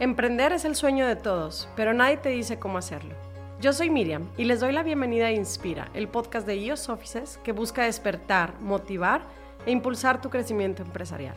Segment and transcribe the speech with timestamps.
[0.00, 3.16] Emprender es el sueño de todos, pero nadie te dice cómo hacerlo.
[3.60, 7.40] Yo soy Miriam y les doy la bienvenida a Inspira, el podcast de IOS Offices
[7.42, 9.22] que busca despertar, motivar
[9.66, 11.34] e impulsar tu crecimiento empresarial.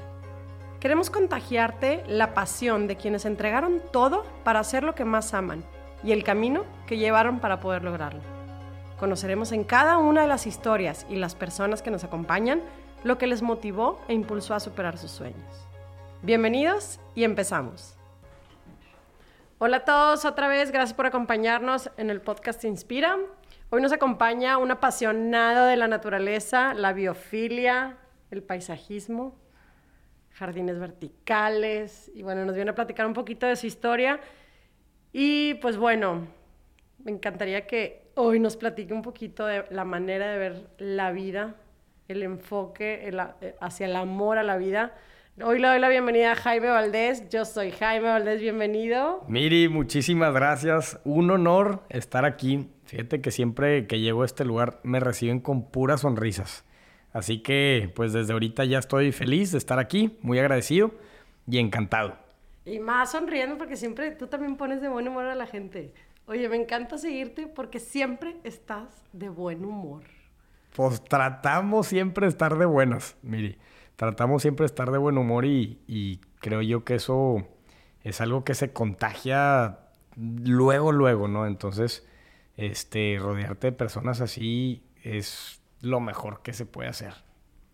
[0.79, 5.63] Queremos contagiarte la pasión de quienes entregaron todo para hacer lo que más aman
[6.03, 8.21] y el camino que llevaron para poder lograrlo.
[8.99, 12.61] Conoceremos en cada una de las historias y las personas que nos acompañan
[13.03, 15.67] lo que les motivó e impulsó a superar sus sueños.
[16.21, 17.97] Bienvenidos y empezamos.
[19.63, 23.19] Hola a todos otra vez, gracias por acompañarnos en el podcast Inspira.
[23.69, 27.99] Hoy nos acompaña un apasionado de la naturaleza, la biofilia,
[28.31, 29.37] el paisajismo,
[30.31, 34.19] jardines verticales y bueno, nos viene a platicar un poquito de su historia.
[35.13, 36.25] Y pues bueno,
[36.97, 41.53] me encantaría que hoy nos platique un poquito de la manera de ver la vida,
[42.07, 44.95] el enfoque eh, hacia el amor a la vida
[45.43, 47.27] Hoy le doy la bienvenida a Jaime Valdés.
[47.29, 49.23] Yo soy Jaime Valdés, bienvenido.
[49.27, 50.99] Miri, muchísimas gracias.
[51.03, 52.69] Un honor estar aquí.
[52.85, 56.63] Fíjate que siempre que llego a este lugar me reciben con puras sonrisas.
[57.11, 60.91] Así que pues desde ahorita ya estoy feliz de estar aquí, muy agradecido
[61.47, 62.15] y encantado.
[62.65, 65.93] Y más sonriendo porque siempre tú también pones de buen humor a la gente.
[66.27, 70.03] Oye, me encanta seguirte porque siempre estás de buen humor.
[70.75, 73.57] Pues tratamos siempre de estar de buenas, Miri
[74.01, 77.47] tratamos siempre de estar de buen humor y, creo yo que eso
[78.03, 79.77] es algo que se contagia
[80.15, 81.45] luego, luego, ¿no?
[81.45, 82.03] Entonces,
[82.57, 87.13] este, rodearte de personas así es lo mejor que se puede hacer.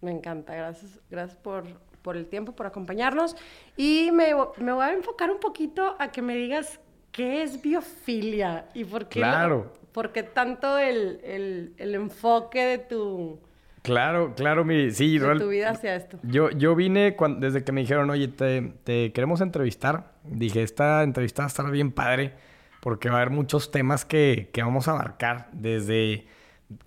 [0.02, 1.64] Me encanta, gracias, gracias por,
[2.02, 3.38] por el tiempo, por acompañarnos.
[3.78, 6.81] Y me, me, voy a enfocar un poquito a que me digas
[7.14, 9.72] qué es biofilia y por qué, claro.
[9.94, 13.39] por qué tanto el, el, el enfoque de tu,
[13.88, 15.17] Claro, claro, mi, sí.
[15.17, 16.19] De tu vida hacia esto.
[16.23, 20.11] Yo, yo vine desde que me dijeron, oye, te, queremos entrevistar.
[20.25, 22.33] Dije, esta entrevista va a estar bien padre
[22.81, 25.49] porque va a haber muchos temas que, vamos a abarcar.
[25.53, 26.27] Desde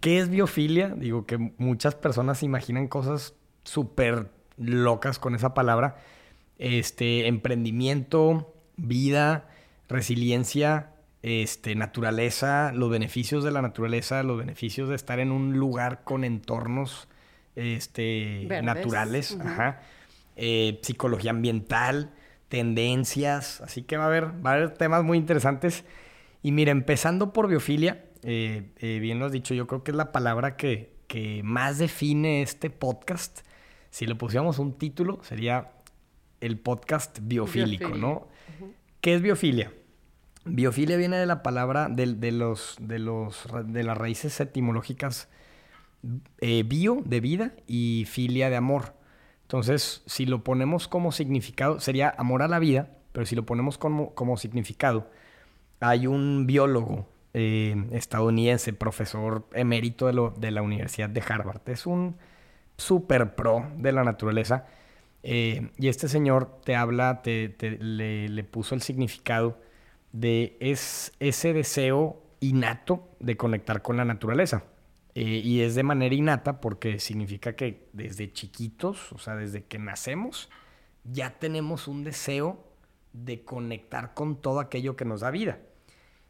[0.03, 0.91] qué es biofilia.
[0.91, 5.97] Digo que muchas personas imaginan cosas súper locas con esa palabra.
[6.59, 9.49] Este, emprendimiento, vida,
[9.89, 10.91] resiliencia,
[11.23, 16.25] este, naturaleza, los beneficios de la naturaleza, los beneficios de estar en un lugar con
[16.25, 17.09] entornos
[17.57, 19.37] este, naturales,
[20.37, 22.11] eh, psicología ambiental,
[22.49, 25.85] tendencias, así que va a haber, va a haber temas muy interesantes.
[26.43, 29.97] Y mira, empezando por biofilia, eh, eh, bien lo has dicho, yo creo que es
[29.97, 30.99] la palabra que,
[31.43, 33.41] más define este podcast.
[33.91, 35.73] Si le pusiéramos un título, sería
[36.41, 38.29] el podcast biofílico, ¿no?
[39.01, 39.73] ¿Qué es biofilia?
[40.45, 45.29] Biofilia viene de la palabra de, los, de, los, de las raíces etimológicas
[46.41, 48.95] eh, bio de vida y filia de amor.
[49.43, 53.77] Entonces, si lo ponemos como significado, sería amor a la vida, pero si lo ponemos
[53.77, 55.11] como, como significado,
[55.81, 61.61] hay un biólogo eh, estadounidense, profesor emérito de, la Universidad de Harvard.
[61.67, 62.17] Es un
[62.77, 64.67] super pro de la naturaleza.
[65.23, 69.59] Eh, y este señor te habla, te, le puso el significado
[70.13, 74.65] de es ese deseo innato de conectar con la naturaleza.
[75.15, 79.79] Eh, y es de manera innata porque significa que desde chiquitos, o sea, desde que
[79.79, 80.51] nacemos,
[81.05, 82.65] ya tenemos un deseo
[83.13, 85.59] de conectar con todo aquello que nos da vida.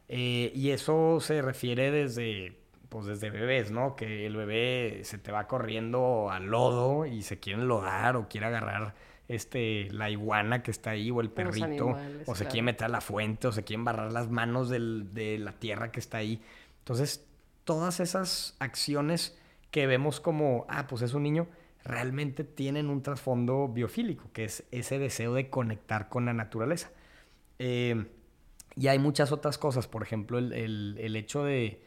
[0.07, 2.57] Eh, y eso se refiere desde,
[2.89, 3.95] pues desde bebés, ¿no?
[3.95, 8.47] Que el bebé se te va corriendo al lodo y se quiere enlodar o quiere
[8.47, 8.95] agarrar
[9.31, 12.99] este, la iguana que está ahí o el perrito, o se quiere meter a la
[12.99, 16.41] fuente, o se quieren barrar las manos de la tierra que está ahí.
[16.79, 17.25] Entonces,
[17.63, 19.39] todas esas acciones
[19.71, 21.47] que vemos como, ah, pues es un niño,
[21.85, 26.91] realmente tienen un trasfondo biofílico, que es ese deseo de conectar con la naturaleza.
[27.57, 28.07] Eh,
[28.75, 31.81] y hay muchas otras cosas, por ejemplo, el, hecho de,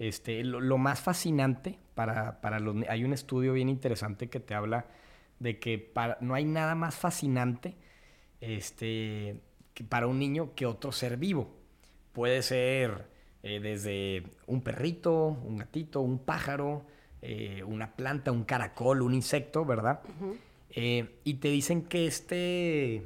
[0.00, 2.74] este, lo, más fascinante para, para los...
[2.88, 4.86] Hay un estudio bien interesante que te habla
[5.38, 7.76] de que para, no hay nada más fascinante
[8.40, 9.40] este,
[9.74, 11.54] que para un niño que otro ser vivo.
[12.12, 13.06] Puede ser
[13.42, 16.84] eh, desde un perrito, un gatito, un pájaro,
[17.22, 20.00] eh, una planta, un caracol, un insecto, ¿verdad?
[20.70, 23.04] Eh, y te dicen que este,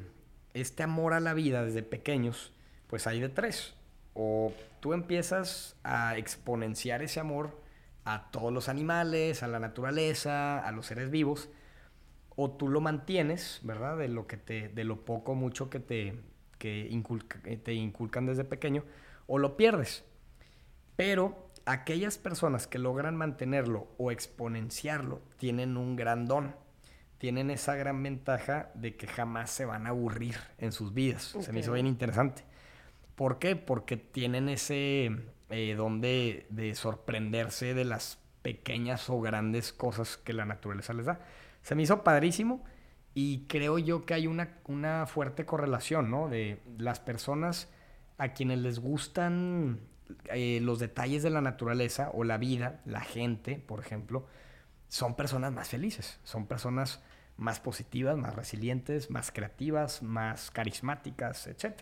[0.55, 2.53] este amor a la vida desde pequeños,
[2.87, 3.75] pues hay de tres.
[4.15, 7.61] O tú empiezas a exponenciar ese amor
[8.05, 11.49] a todos los animales, a la naturaleza, a los seres vivos,
[12.37, 13.99] o tú lo mantienes, ¿verdad?
[13.99, 16.21] De lo que te, de lo poco mucho que te,
[16.59, 16.89] que
[17.45, 18.85] eh, te inculcan desde pequeño,
[19.27, 20.05] o lo pierdes.
[20.97, 26.55] Pero aquellas personas que logran mantenerlo o exponenciarlo tienen un gran don.
[27.19, 31.37] tienen esa gran ventaja de que jamás se van a aburrir en sus vidas.
[31.39, 32.45] Se me hizo bien interesante.
[33.15, 33.55] ¿Por qué?
[33.55, 35.11] Porque tienen ese
[35.51, 41.21] eh, don de, sorprenderse de las pequeñas o grandes cosas que la naturaleza les da.
[41.63, 42.65] Se me hizo padrísimo
[43.15, 46.29] y creo yo que hay una, una fuerte correlación, ¿no?
[46.29, 47.69] De las personas
[48.19, 49.81] a quienes les gustan
[50.33, 54.27] eh, los detalles de la naturaleza o la vida, la gente, por ejemplo,
[54.89, 57.03] son personas más felices, son personas
[57.37, 61.75] más positivas, más resilientes, más creativas, más carismáticas, etc.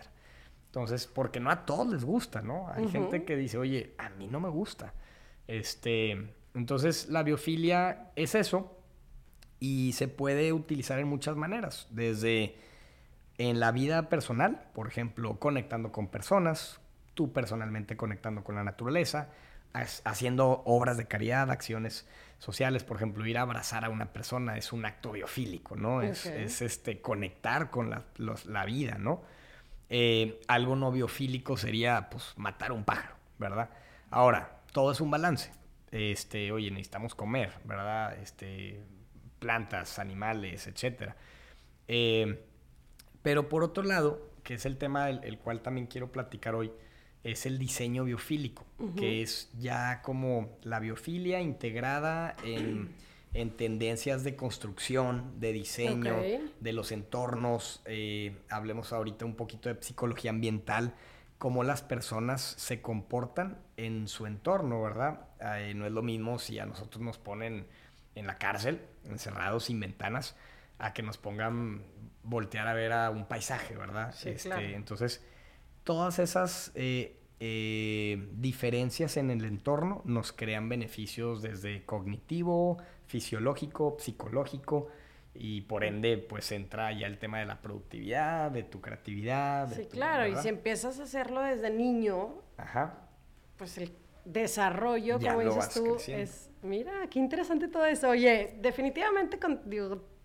[0.66, 2.68] Entonces, porque no a todos les gusta, ¿no?
[2.72, 4.94] Hay gente que dice, oye, a mí no me gusta.
[5.48, 8.79] Este, entonces, la biofilia es eso
[9.60, 12.56] y se puede utilizar en muchas maneras, desde
[13.38, 16.80] en la vida personal, por ejemplo, conectando con personas,
[17.14, 19.28] tú personalmente conectando con la naturaleza,
[20.04, 22.06] haciendo obras de caridad, acciones
[22.38, 26.02] sociales, por ejemplo, ir a abrazar a una persona es un acto biofílico, ¿no?
[26.02, 29.22] Es, este, conectar con la, la vida, ¿no?
[29.90, 33.70] Eh, algo no biofílico sería, pues, matar un pájaro, ¿verdad?
[34.10, 35.50] Ahora, todo es un balance.
[35.90, 38.16] Este, oye, necesitamos comer, ¿verdad?
[38.18, 38.80] Este,
[39.40, 41.14] plantas, animales, etc.
[41.88, 42.44] Eh,
[43.22, 46.70] pero por otro lado, que es el tema del el cual también quiero platicar hoy,
[47.24, 48.64] es el diseño biofílico,
[48.96, 52.94] que es ya como la biofilia integrada en,
[53.56, 56.16] tendencias de construcción, de diseño,
[56.60, 57.82] de los entornos.
[57.84, 60.94] Eh, hablemos ahorita un poquito de psicología ambiental,
[61.36, 65.28] cómo las personas se comportan en su entorno, ¿verdad?
[65.58, 67.66] Eh, no es lo mismo si a nosotros nos ponen
[68.20, 70.36] en la cárcel, encerrados sin ventanas,
[70.78, 71.82] a que nos pongan
[72.22, 74.14] voltear a ver a un paisaje, ¿verdad?
[74.24, 75.24] Este, entonces
[75.84, 84.88] todas esas eh, eh, diferencias en el entorno nos crean beneficios desde cognitivo, fisiológico, psicológico
[85.34, 89.72] y por ende pues entra ya el tema de la productividad, de tu creatividad.
[89.74, 92.34] sí, claro, y si empiezas a hacerlo desde niño,
[93.56, 93.92] pues el
[94.24, 98.10] desarrollo, como dices tú, es, mira, qué interesante todo eso.
[98.10, 99.60] Oye, definitivamente con,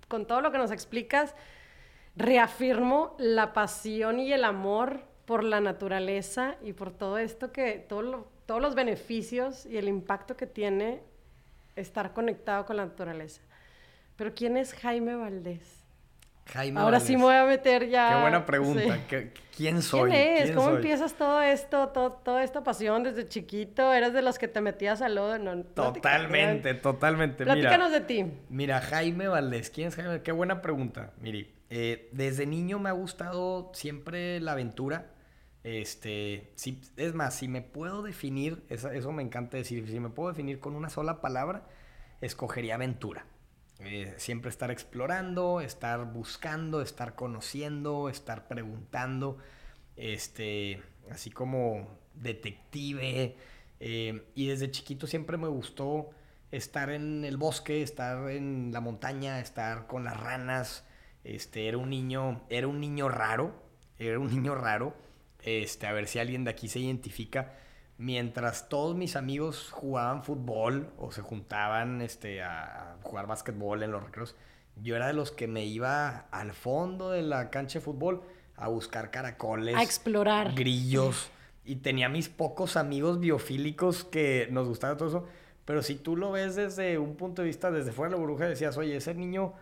[0.07, 1.35] con todo lo que nos explicas,
[2.15, 8.33] reafirmo la pasión y el amor por la naturaleza y por todo esto que, todo
[8.45, 11.01] todos los beneficios y el impacto que tiene
[11.75, 13.41] estar conectado con la naturaleza.
[14.15, 15.84] Pero ¿quién es Jaime Valdés?
[16.53, 18.09] Jaime Ahora sí me voy a meter ya.
[18.09, 18.99] Qué buena pregunta.
[19.55, 20.11] ¿Quién soy?
[20.11, 20.51] ¿Quién es?
[20.51, 23.93] ¿Cómo empiezas todo esto, todo, toda esta pasión desde chiquito?
[23.93, 25.37] ¿Eres de los que te metías al lodo?
[25.39, 27.45] No, totalmente, totalmente.
[27.45, 28.25] Platícanos de ti.
[28.49, 29.69] Mira, Jaime Valdés.
[29.69, 30.21] ¿Quién es Jaime?
[30.21, 31.13] Qué buena pregunta.
[31.19, 35.07] Miri, eh, desde niño me ha gustado siempre la aventura.
[35.63, 40.09] Este, si, es más, si me puedo definir, eso, eso, me encanta decir, si me
[40.09, 41.63] puedo definir con una sola palabra,
[42.21, 43.25] escogería aventura.
[43.79, 49.37] Eh, siempre estar explorando, estar buscando, estar conociendo, estar preguntando,
[49.95, 50.81] este,
[51.11, 53.35] así como detective.
[53.79, 56.09] Eh, y desde chiquito siempre me gustó
[56.51, 60.85] estar en el bosque, estar en la montaña, estar con las ranas.
[61.23, 63.53] Este, era un niño, era un niño raro,
[63.99, 64.95] era un niño raro
[65.45, 67.53] este, a ver si alguien de aquí se identifica.
[67.97, 74.03] Mientras todos mis amigos jugaban fútbol o se juntaban este, a, jugar básquetbol en los
[74.03, 74.35] recreos,
[74.81, 78.23] yo era de los que me iba al fondo de la cancha de fútbol
[78.57, 81.29] a buscar caracoles, a explorar, grillos,
[81.63, 85.27] y tenía mis pocos amigos biofílicos que nos gustaba todo eso.
[85.65, 88.45] Pero si tú lo ves desde un punto de vista, desde fuera de la burbuja,
[88.45, 89.53] decías, oye, ese niño,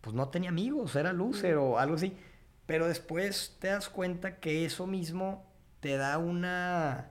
[0.00, 2.16] pues no tenía amigos, era loser o algo así.
[2.66, 5.44] Pero después te das cuenta que eso mismo
[5.80, 7.10] te da una.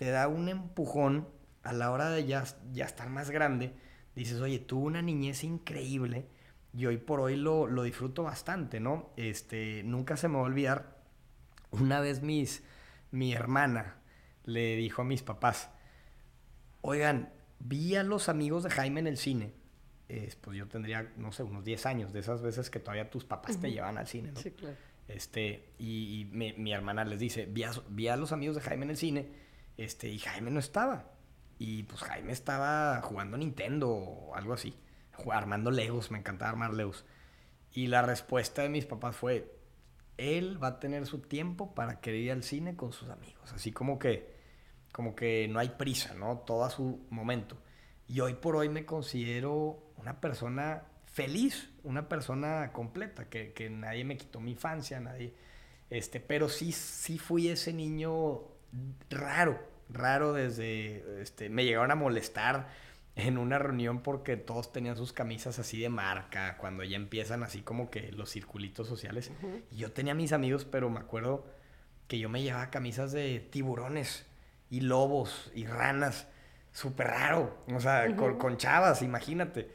[0.00, 1.28] Te da un empujón
[1.62, 3.74] a la hora de ya, ya estar más grande.
[4.14, 6.26] Dices, oye, tuve una niñez increíble
[6.72, 9.10] y hoy por hoy lo, disfruto bastante, ¿no?
[9.18, 10.96] Este, nunca se me va a olvidar.
[11.70, 12.62] Una vez mis,
[13.10, 13.96] mi hermana
[14.46, 15.68] le dijo a mis papás,
[16.80, 19.52] oigan, vi a los amigos de Jaime en el cine.
[20.40, 23.60] pues yo tendría, no sé, unos 10 años, de esas veces que todavía tus papás
[23.60, 24.40] te llevan al cine, ¿no?
[24.40, 24.76] Sí, claro.
[25.08, 27.64] Este, y, mi, hermana les dice, vi
[28.08, 31.10] a, los amigos de Jaime en el cine, este, y Jaime no estaba.
[31.58, 34.74] Y pues Jaime estaba jugando Nintendo o algo así,
[35.30, 37.04] armando Legos, me encantaba armar Legos.
[37.72, 39.54] Y la respuesta de mis papás fue,
[40.16, 43.52] él va a tener su tiempo para querer ir al cine con sus amigos.
[43.52, 44.34] Así como que,
[44.92, 46.38] como que no hay prisa, ¿no?
[46.38, 47.56] Todo a su momento.
[48.08, 54.04] Y hoy por hoy me considero una persona feliz, una persona completa, que, que, nadie
[54.04, 55.34] me quitó mi infancia, nadie,
[55.90, 58.42] este, pero sí, sí fui ese niño
[59.08, 62.68] raro, raro desde, este, me llegaron a molestar
[63.16, 67.60] en una reunión porque todos tenían sus camisas así de marca, cuando ya empiezan así
[67.60, 69.32] como que los circulitos sociales.
[69.70, 71.44] Y yo tenía mis amigos, pero me acuerdo
[72.08, 74.26] que yo me llevaba camisas de tiburones
[74.70, 76.28] y lobos y ranas.
[76.72, 77.64] Súper raro.
[77.74, 79.70] O sea, con, chavas, imagínate.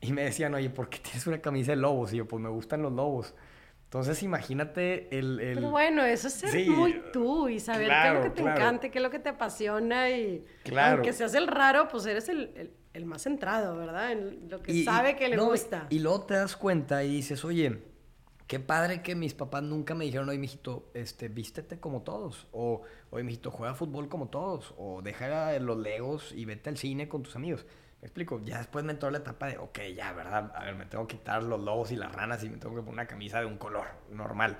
[0.00, 2.12] Y me decían, oye, ¿por qué tienes una camisa de lobos?
[2.12, 3.34] Y yo, pues me gustan los lobos.
[3.94, 5.36] Entonces, imagínate el...
[5.54, 8.88] Pero bueno, eso es ser muy tú y saber qué es lo que te encanta,
[8.88, 10.44] qué es lo que te apasiona y...
[10.64, 10.96] Claro.
[10.96, 14.10] Aunque seas el raro, pues eres el, el, más centrado, ¿verdad?
[14.10, 15.86] En lo que sabe que le gusta.
[15.90, 17.84] Y luego te das cuenta y dices, oye,
[18.48, 22.48] qué padre que mis papás nunca me dijeron, oye, mijito, este, vístete como todos.
[22.50, 24.74] O, oye, mijito, juega fútbol como todos.
[24.76, 27.64] O deja los legos y vete al cine con tus amigos
[28.06, 28.40] explico?
[28.44, 30.52] Ya después me entró la etapa de, ok, ya, ¿verdad?
[30.54, 32.82] A ver, me tengo que quitar los lobos y las ranas y me tengo que
[32.82, 34.58] poner una camisa de un color normal.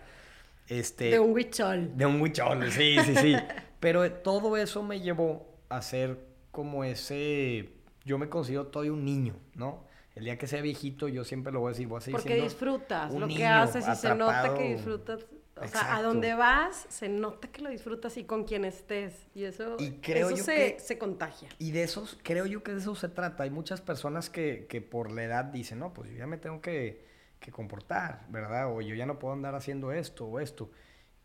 [0.67, 1.97] Este, de un huichol.
[1.97, 3.37] De un huichol, sí, sí, sí.
[3.81, 6.19] Pero todo eso me llevó a ser
[6.51, 7.73] como ese...
[8.05, 9.85] Yo me considero todavía un niño, ¿no?
[10.15, 12.37] El día que sea viejito, yo siempre lo voy a decir, voy a seguir Porque
[12.37, 17.09] disfrutas lo que haces y se nota que disfrutas o sea, a donde vas se
[17.09, 19.15] nota que lo disfrutas y con quien estés.
[19.35, 21.49] Y eso, eso se, se, contagia.
[21.59, 23.45] Y de esos, creo yo que de eso se trata.
[23.45, 26.61] Hay muchas personas que, que por la edad dicen, no, pues yo ya me tengo
[26.61, 27.05] que,
[27.39, 28.75] que, comportar, ¿verdad?
[28.75, 30.71] O yo ya no puedo andar haciendo esto o esto.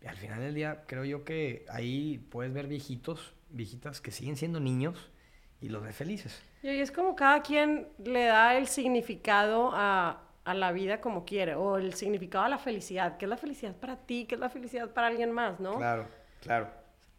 [0.02, 4.38] Y al final del día, creo yo que ahí puedes ver viejitos, viejitas que siguen
[4.38, 5.12] siendo niños
[5.60, 6.42] y los ve felices.
[6.62, 11.54] Y es como cada quien le da el significado a a la vida como quiere,
[11.54, 14.50] o el significado de la felicidad, qué es la felicidad para ti, qué es la
[14.50, 15.78] felicidad para alguien más, ¿no?
[15.78, 16.08] Claro,
[16.42, 16.70] claro.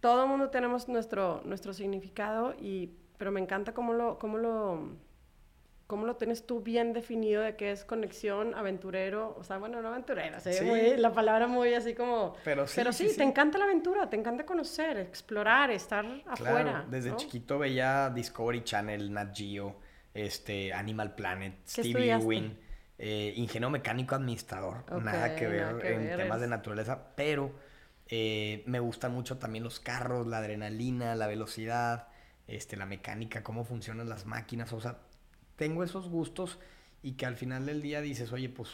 [0.01, 4.97] Todo el mundo tenemos nuestro, nuestro significado, y, pero me encanta cómo lo, cómo lo,
[5.87, 9.91] cómo lo tienes tú bien definido de qué es conexión, aventurero, o sea, bueno, no
[9.91, 10.37] aventurero,
[10.97, 12.35] la palabra muy así como...
[12.43, 16.85] Pero sí, pero sí, te encanta la aventura, te encanta conocer, explorar, estar afuera.
[16.91, 19.77] Desde chiquito veía Discovery Channel, Nat Geo,
[20.13, 22.70] este, Animal Planet, Stevie Wynn
[23.03, 27.51] eh, ingeniero mecánico administrador, nada que ver en temas de naturaleza, pero
[28.09, 32.09] eh, me gustan mucho también los carros, la adrenalina, la velocidad,
[32.47, 34.99] este, la mecánica, cómo funcionan las máquinas, o sea,
[35.57, 36.59] tengo esos gustos
[37.03, 38.69] y que al final del día dices, oye, pues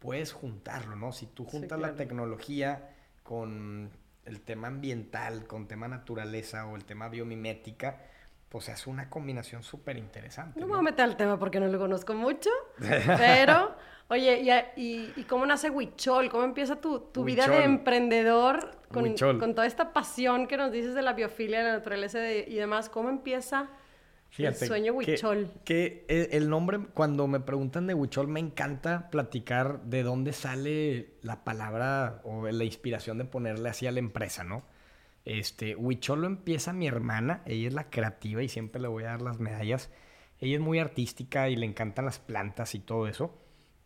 [0.00, 1.12] puedes juntarlo, ¿no?
[1.12, 3.90] Si tú juntas la tecnología con
[4.24, 8.00] el tema ambiental, con tema naturaleza o el tema biomimética,
[8.48, 10.58] pues es una combinación súper interesante.
[10.58, 13.74] No, me voy a meter al tema porque no lo conozco mucho, pero,
[14.08, 16.30] oye, ¿y, y, cómo nace Huichol?
[16.30, 20.94] ¿Cómo empieza tu, tu vida de emprendedor con, con, toda esta pasión que nos dices
[20.94, 22.88] de la biofilia, de la naturaleza y demás?
[22.88, 23.68] ¿Cómo empieza
[24.38, 25.50] el sueño Huichol?
[25.64, 31.14] Que, que, el nombre, cuando me preguntan de Huichol, me encanta platicar de dónde sale
[31.20, 34.64] la palabra o la inspiración de ponerle así a la empresa, ¿no?
[35.28, 39.20] Este, Huichol empieza mi hermana, ella es la creativa y siempre le voy a dar
[39.20, 39.90] las medallas.
[40.40, 43.38] Ella es muy artística y le encantan las plantas y todo eso.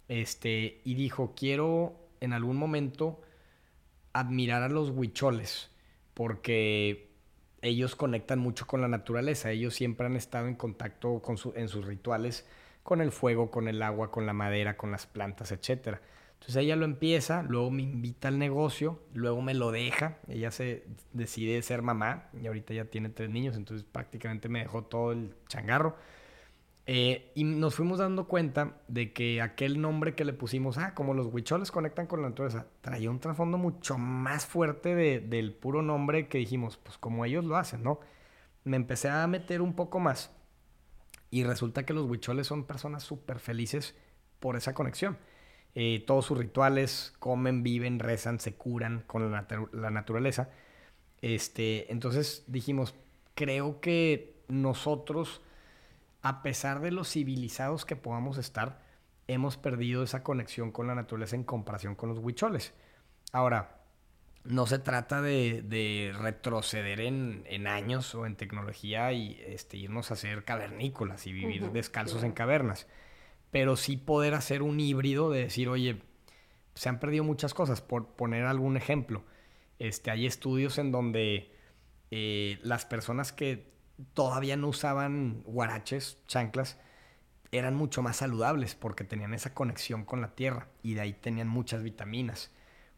[0.07, 3.23] Este, y dijo, quiero en algún momento
[4.13, 5.73] admirar a los huicholes
[6.15, 7.11] porque
[7.61, 9.51] ellos conectan mucho con la naturaleza.
[9.51, 12.47] Ellos siempre han estado en contacto con en sus rituales
[12.85, 16.01] con el fuego, con el agua, con la madera, con las plantas, etcétera.
[16.43, 20.85] Entonces ella lo empieza, luego me invita al negocio, luego me lo deja, ella se
[21.13, 25.37] decide ser mamá y ahorita ya tiene tres niños, entonces prácticamente me dejó todo el
[25.47, 25.97] changarro.
[26.87, 31.15] Eh, y nos fuimos dando cuenta de que aquel nombre que le pusimos, ah, como
[31.15, 36.27] los huicholes conectan con la naturaleza, traía un trasfondo mucho más fuerte del puro nombre
[36.27, 38.01] que dijimos, pues como ellos lo hacen, ¿no?
[38.65, 40.33] Me empecé a meter un poco más
[41.31, 43.95] y resulta que los huicholes son personas súper felices
[44.41, 45.19] por esa conexión.
[45.75, 50.51] Eh, todos sus rituales, comen, viven, rezan, se curan con la, naturaleza.
[51.23, 52.95] Este, entonces dijimos,
[53.35, 55.41] creo que nosotros,
[56.21, 58.83] a pesar de los civilizados que podamos estar,
[59.29, 62.75] hemos perdido esa conexión con la naturaleza en comparación con los huicholes.
[63.33, 63.79] Ahora,
[64.45, 70.45] no se trata de, retroceder en, años o en tecnología y este, irnos a hacer
[70.45, 72.87] cavernícolas y vivir descalzos en cavernas
[73.53, 76.01] pero sí poder hacer un híbrido de decir, oye,
[76.75, 77.83] se han perdido muchas cosas.
[77.83, 79.23] Por poner algún ejemplo,
[79.79, 81.55] este, hay estudios en donde
[82.11, 83.71] eh, las personas que
[84.15, 86.79] todavía no usaban guaraches, chanclas,
[87.53, 91.49] eran mucho más saludables porque tenían esa conexión con la tierra y de ahí tenían
[91.49, 92.51] muchas vitaminas.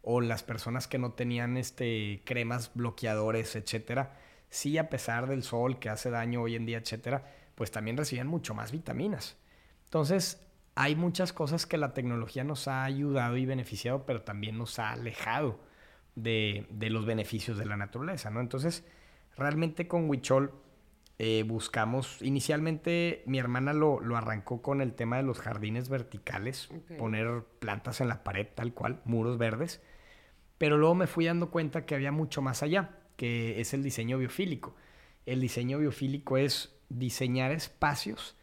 [0.03, 4.21] O las personas que no tenían este, cremas bloqueadores, etcétera,
[4.51, 8.29] sí a pesar del sol que hace daño hoy en día, etcétera, pues también recibían
[8.29, 9.37] mucho más vitaminas.
[9.87, 10.44] Entonces,
[10.75, 14.91] hay muchas cosas que la tecnología nos ha ayudado y beneficiado, pero también nos ha
[14.91, 15.61] alejado
[16.17, 18.41] de, los beneficios de la naturaleza, ¿no?
[18.41, 18.85] Entonces,
[19.37, 20.53] realmente con Huichol
[21.19, 26.69] eh, buscamos, inicialmente mi hermana lo, lo, arrancó con el tema de los jardines verticales,
[26.99, 29.81] poner plantas en la pared tal cual, muros verdes,
[30.59, 34.19] pero luego me fui dando cuenta que había mucho más allá, que es el diseño
[34.19, 34.75] biofílico.
[35.25, 38.37] El diseño biofílico es diseñar espacios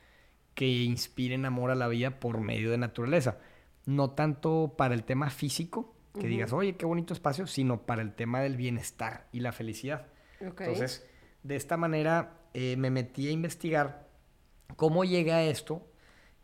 [0.54, 3.40] que inspiren amor a la vida por medio de naturaleza.
[3.86, 8.14] No tanto para el tema físico, que digas, oye, qué bonito espacio, sino para el
[8.14, 10.08] tema del bienestar y la felicidad.
[10.40, 11.08] Entonces,
[11.44, 14.08] de esta manera eh, me metí a investigar
[14.76, 15.88] cómo llega esto.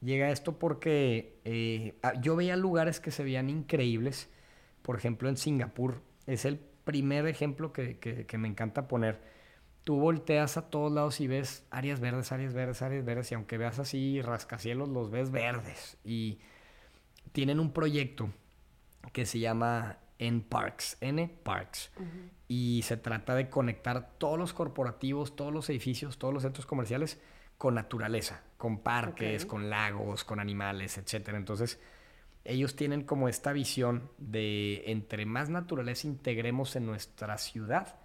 [0.01, 4.29] Llega esto porque eh, yo veía lugares que se veían increíbles.
[4.83, 6.01] Por ejemplo, en Singapur.
[6.27, 9.19] Es el primer ejemplo que, que, me encanta poner.
[9.87, 13.31] Tú volteas a todos lados y ves áreas verdes, áreas verdes, áreas verdes.
[13.31, 15.97] Y aunque veas así rascacielos, los ves verdes.
[16.03, 16.39] Y
[17.31, 18.29] tienen un proyecto
[19.13, 21.89] que se llama N Parks, N Parks.
[22.49, 27.21] Y se trata de conectar todos los corporativos, todos los edificios, todos los centros comerciales
[27.57, 31.29] con naturaleza, con parques, con lagos, con animales, etc.
[31.29, 31.79] Entonces,
[32.43, 38.01] ellos tienen como esta visión de entre más naturaleza integremos en nuestra ciudad,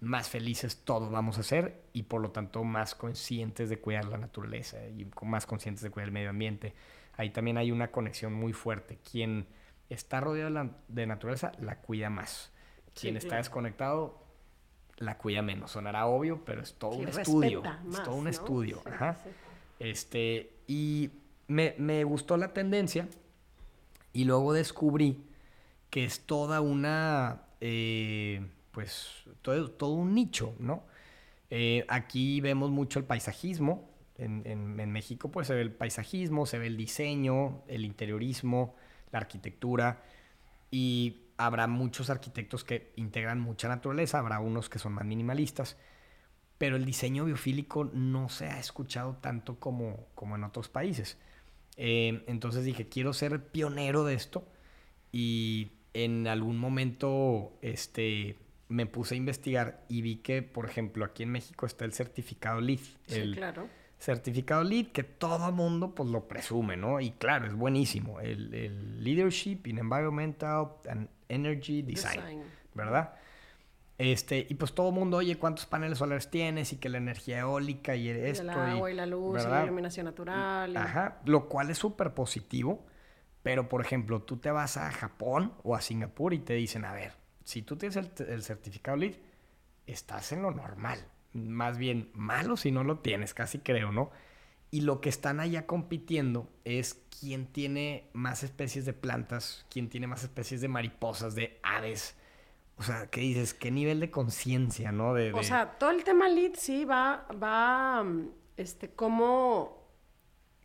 [0.00, 4.18] más felices todos vamos a ser y por lo tanto más conscientes de cuidar la
[4.18, 6.74] naturaleza y más conscientes de cuidar el medio ambiente.
[7.16, 8.98] Ahí también hay una conexión muy fuerte.
[9.10, 9.46] Quien
[9.88, 12.52] está rodeado de, naturaleza la cuida más.
[12.98, 14.24] Quien está desconectado
[14.96, 15.72] la cuida menos.
[15.72, 17.62] Sonará obvio, pero es todo un estudio.
[17.90, 18.82] es todo un estudio.
[19.78, 21.10] Este, y
[21.48, 23.08] me, gustó la tendencia
[24.12, 25.24] y luego descubrí
[25.90, 30.84] que es toda una, eh, pues, todo, todo, un nicho, ¿no?
[31.48, 33.90] Eh, aquí vemos mucho el paisajismo.
[34.18, 38.76] En, en, México, pues, se ve el paisajismo, se ve el diseño, el interiorismo,
[39.10, 40.02] la arquitectura
[40.70, 45.76] y habrá muchos arquitectos que integran mucha naturaleza, habrá unos que son más minimalistas,
[46.58, 51.18] pero el diseño biofílico no se ha escuchado tanto como, como en otros países.
[51.76, 54.46] Eh, entonces dije, quiero ser pionero de esto
[55.10, 58.36] y en algún momento este,
[58.68, 62.60] me puse a investigar y vi que, por ejemplo, aquí en México está el certificado
[62.60, 62.80] LEED.
[63.06, 63.68] Sí, claro
[64.04, 67.00] certificado LEED que todo mundo pues lo presume, ¿no?
[67.00, 68.20] Y claro, es buenísimo.
[68.20, 72.42] El, Leadership in Environmental and Energy Design,
[72.74, 73.14] ¿verdad?
[73.96, 76.72] Este, y pues todo el mundo, oye, ¿cuántos paneles solares tienes?
[76.72, 78.42] Y que la energía eólica y esto.
[78.42, 80.76] El agua y, la luz y la iluminación natural.
[80.76, 82.84] Ajá, lo cual es súper positivo.
[83.42, 86.92] Pero, por ejemplo, tú te vas a Japón o a Singapur y te dicen, a
[86.92, 87.12] ver,
[87.44, 89.16] si tú tienes el, el certificado LEED,
[89.86, 90.98] estás en lo normal
[91.34, 94.10] más bien malo si no lo tienes, casi creo, ¿no?
[94.70, 100.06] Y lo que están allá compitiendo es quién tiene más especies de plantas, quién tiene
[100.06, 102.16] más especies de mariposas, de aves.
[102.76, 103.54] O sea, ¿qué dices?
[103.54, 105.14] ¿Qué nivel de conciencia, no?
[105.14, 108.04] De, O sea, todo el tema LEED sí va, va,
[108.56, 109.83] este, cómo...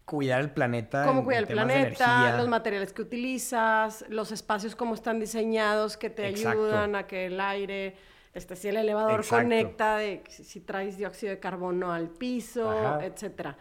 [0.10, 1.06] Cuidar el planeta.
[1.06, 6.26] Cómo cuidar el planeta, los materiales que utilizas, los espacios cómo están diseñados que te
[6.26, 7.95] ayudan a que el aire
[8.34, 13.56] este, si el elevador conecta, de, si traes dióxido de carbono al piso, etcétera.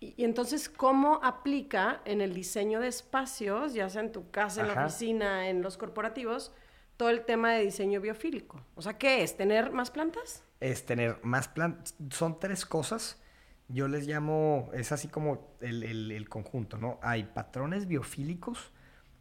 [0.00, 4.68] Y, entonces, ¿cómo aplica en el diseño de espacios, ya sea en tu casa, en
[4.68, 6.52] la oficina, en los corporativos,
[6.96, 8.60] todo el tema de diseño biofílico?
[8.74, 9.36] O sea, ¿qué es?
[9.36, 10.44] ¿Tener más plantas?
[10.60, 11.94] Es tener más plantas.
[12.10, 13.20] Son tres cosas.
[13.68, 16.98] Yo les llamo, es así como el, el conjunto, ¿no?
[17.02, 18.72] Hay patrones biofílicos,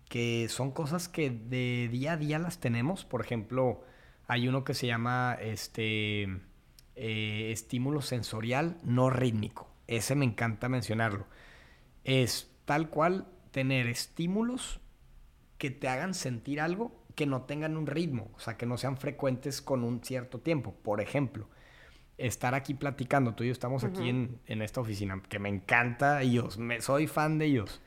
[0.09, 3.05] que son cosas que de día a día las tenemos.
[3.05, 3.83] Por ejemplo,
[4.27, 6.23] hay uno que se llama este,
[6.95, 9.67] eh, estímulo sensorial no rítmico.
[9.87, 11.25] Ese me encanta mencionarlo.
[12.03, 14.79] Es tal cual tener estímulos
[15.57, 18.97] que te hagan sentir algo que no tengan un ritmo, o sea, que no sean
[18.97, 20.73] frecuentes con un cierto tiempo.
[20.83, 21.47] Por ejemplo,
[22.27, 26.57] estar aquí platicando, tú y yo estamos aquí en, esta oficina, que me encanta ellos,
[26.57, 27.81] me, soy fan de ellos.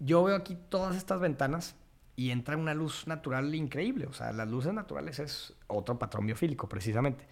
[0.00, 1.76] Yo veo aquí todas estas ventanas
[2.16, 4.06] y entra una luz natural increíble.
[4.06, 7.26] O sea, las luces naturales es otro patrón biofílico, precisamente.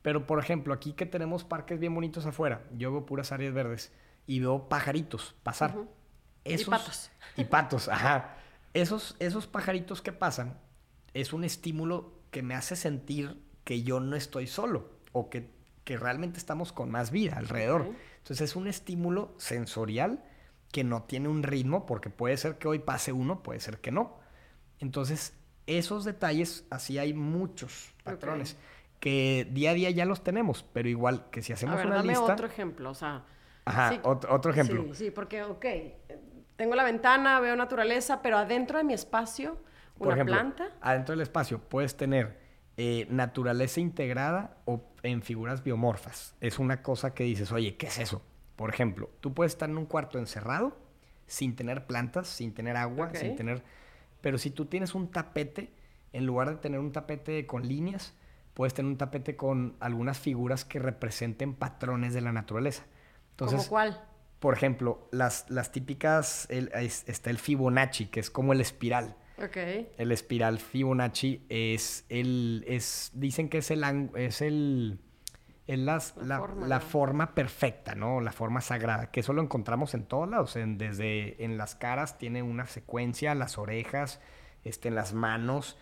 [0.00, 3.92] Pero, por ejemplo, aquí que tenemos parques bien bonitos afuera, yo veo puras áreas verdes
[4.26, 5.76] y veo pajaritos pasar.
[6.44, 7.10] y patos.
[7.36, 8.36] Y patos, ajá.
[8.74, 10.58] Esos, esos pajaritos que pasan
[11.12, 15.50] es un estímulo que me hace sentir que yo no estoy solo o que,
[15.84, 17.90] que realmente estamos con más vida alrededor.
[18.18, 20.22] Entonces es un estímulo sensorial
[20.70, 23.90] que no tiene un ritmo porque puede ser que hoy pase uno, puede ser que
[23.90, 24.18] no.
[24.78, 25.34] Entonces,
[25.66, 28.56] esos detalles, así hay muchos patrones
[28.98, 31.96] que día a día ya los tenemos, pero igual que si hacemos a ver, una
[31.96, 33.24] dame otro ejemplo, o sea...
[33.64, 34.82] Ajá, otro, ejemplo.
[34.86, 35.64] Sí, sí, porque, ok,
[36.56, 39.52] tengo la ventana, veo naturaleza, pero adentro de mi espacio,
[39.98, 40.70] una Por ejemplo, planta...
[40.80, 42.41] Adentro del espacio puedes tener
[42.76, 46.34] eh, naturaleza integrada o en figuras biomorfas.
[46.40, 48.22] Es una cosa que dices, oye, ¿qué es eso?
[48.56, 50.76] Por ejemplo, tú puedes estar en un cuarto encerrado
[51.26, 53.62] sin tener plantas, sin tener agua, sin tener...
[54.20, 55.72] Pero si tú tienes un tapete,
[56.12, 58.14] en lugar de tener un tapete con líneas,
[58.54, 62.84] puedes tener un tapete con algunas figuras que representen patrones de la naturaleza.
[63.30, 64.04] Entonces, ¿Como cuál?
[64.38, 69.16] por ejemplo, las, las típicas, el- es- está el Fibonacci, que es como el espiral.
[69.38, 69.56] Ok.
[69.98, 74.98] El espiral Fibonacci es el, es, dicen que es el, es el,
[75.66, 76.84] es las- La la, forma, la ¿no?
[76.84, 78.20] forma perfecta, ¿no?
[78.20, 82.18] La forma sagrada, que eso lo encontramos en todos lados, en, desde en las caras
[82.18, 84.20] tiene una secuencia, las orejas,
[84.64, 85.76] este, en las manos,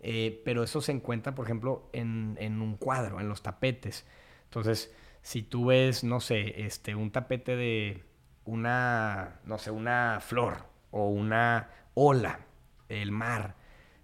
[0.00, 4.06] eh, pero eso se encuentra, por ejemplo, en, en un cuadro, en los tapetes.
[4.44, 8.02] Entonces, si tú ves, no sé, este, un tapete de
[8.44, 12.40] una, no sé, una flor o una ola,
[12.88, 13.56] el mar,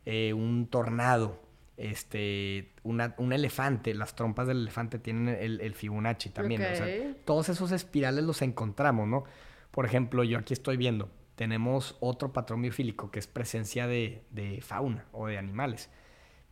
[0.06, 1.40] eh, un tornado,
[1.76, 6.62] este, una- un elefante, las trompas del elefante tienen el, el Fibonacci también.
[6.62, 7.16] o sea, Ok.
[7.24, 9.24] todos esos espirales los encontramos, ¿no?
[9.70, 14.60] Por ejemplo, yo aquí estoy viendo, tenemos otro patrón biofílico que es presencia de, de
[14.60, 15.90] fauna o de animales.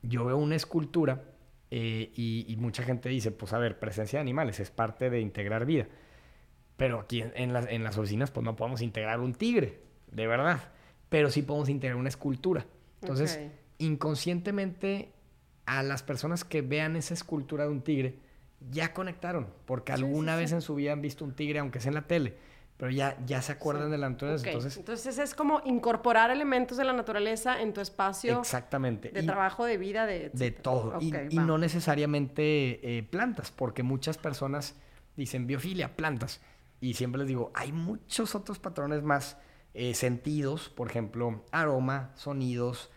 [0.03, 1.25] Yo veo una escultura
[1.71, 5.21] eh, y, y mucha gente dice, pues a ver, presencia de animales es parte de
[5.21, 5.89] integrar vida.
[6.77, 10.27] Pero aquí en, en las, en las oficinas pues no podemos integrar un tigre, de
[10.27, 10.73] verdad.
[11.09, 12.67] Pero sí podemos integrar una escultura.
[13.01, 13.39] Entonces,
[13.79, 15.13] inconscientemente
[15.67, 18.19] a las personas que vean esa escultura de un tigre,
[18.71, 20.41] ya conectaron, porque Sí, alguna sí.
[20.43, 22.37] vez en su vida han visto un tigre, aunque sea en la tele,
[22.77, 24.47] pero ya, ya se acuerdan de la naturaleza.
[24.49, 29.11] Entonces, Entonces es como incorporar elementos de la naturaleza en tu espacio exactamente.
[29.11, 30.31] de Y- trabajo, de vida, de...
[30.63, 30.99] todo.
[31.01, 34.75] y, no necesariamente eh, plantas, porque muchas personas
[35.17, 36.41] dicen biofilia, plantas.
[36.81, 39.37] Y siempre les digo, hay muchos otros patrones más
[39.75, 42.91] eh, sentidos, por ejemplo, aroma, sonidos,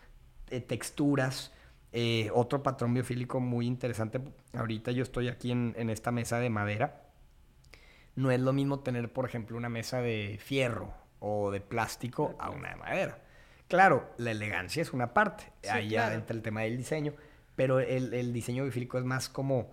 [0.50, 1.52] eh, texturas.
[1.92, 4.20] Eh, otro patrón biofílico muy interesante.
[4.54, 7.02] Ahorita yo estoy aquí en, en esta mesa de madera.
[8.14, 12.50] No es lo mismo tener, por ejemplo, una mesa de fierro o de plástico a
[12.50, 13.22] una de madera.
[13.68, 15.44] Claro, la elegancia es una parte.
[15.62, 16.14] Sí, Ahí claro.
[16.14, 17.14] entra el tema del diseño.
[17.56, 19.70] Pero el, el diseño biofílico es más como.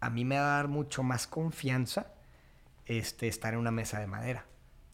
[0.00, 2.12] A mí me va a dar mucho más confianza
[2.86, 4.46] este, estar en una mesa de madera.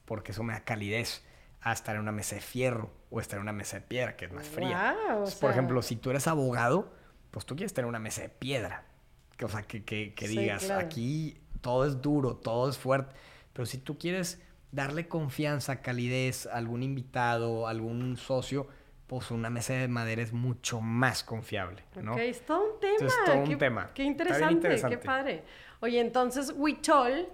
[0.05, 1.25] Porque eso me da calidez.
[1.63, 4.25] A estar en una mesa de fierro o estar en una mesa de piedra, que
[4.27, 4.97] es más fría.
[5.09, 6.93] Entonces, por sea- ejemplo, si tú eres abogado,
[7.31, 8.85] pues tú quieres tener una mesa de piedra.
[9.37, 10.87] Que, o sea, que, que, que Sí, digas, claro.
[10.87, 13.15] aquí todo es duro, todo es fuerte.
[13.53, 14.41] Pero si tú quieres
[14.73, 18.67] darle confianza, calidez a algún invitado, algún socio,
[19.07, 22.13] pues una mesa de madera es mucho más confiable, ¿no?
[22.13, 22.93] Ok, es todo un tema.
[22.95, 23.91] Entonces, todo un tema.
[23.93, 24.99] Qué interesante, interesante.
[24.99, 25.43] qué padre.
[25.81, 27.29] Oye, entonces, Huichol,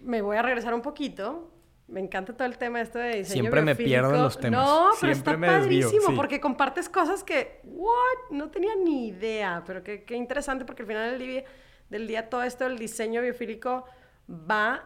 [0.00, 1.50] me voy a regresar un poquito.
[1.88, 4.60] Me encanta todo el tema este de diseño Siempre me pierdo en los temas.
[4.60, 6.16] No, pero Siempre está desvío, padrísimo sí.
[6.16, 9.62] porque compartes cosas que, what, no tenía ni idea.
[9.66, 11.44] Pero qué, qué interesante porque al final del día,
[11.88, 13.86] del día todo esto del diseño biofílico
[14.30, 14.84] va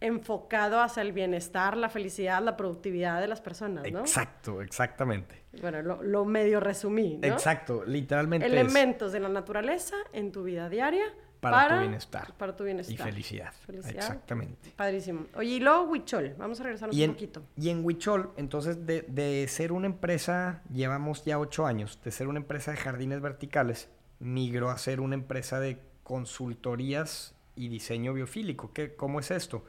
[0.00, 4.00] enfocado hacia el bienestar, la felicidad, la productividad de las personas, ¿no?
[4.00, 5.44] Exacto, exactamente.
[5.60, 7.28] Bueno, lo, lo medio resumí, ¿no?
[7.28, 11.04] Exacto, literalmente es elementos de la naturaleza en tu vida diaria
[11.50, 12.32] Para tu bienestar.
[12.38, 12.94] Para tu bienestar.
[12.94, 13.52] y felicidad.
[13.66, 13.94] Felicidad.
[13.96, 14.72] Exactamente.
[14.76, 15.26] Padrísimo.
[15.34, 17.42] Oye, y luego Huichol, vamos a regresarnos Y un poquito.
[17.56, 22.28] y en Huichol, entonces, de, de ser una empresa, llevamos ya ocho años, de ser
[22.28, 23.88] una empresa de jardines verticales,
[24.20, 28.72] migró a ser una empresa de consultorías y diseño biofílico.
[28.72, 29.64] ¿Qué, ¿Cómo es esto?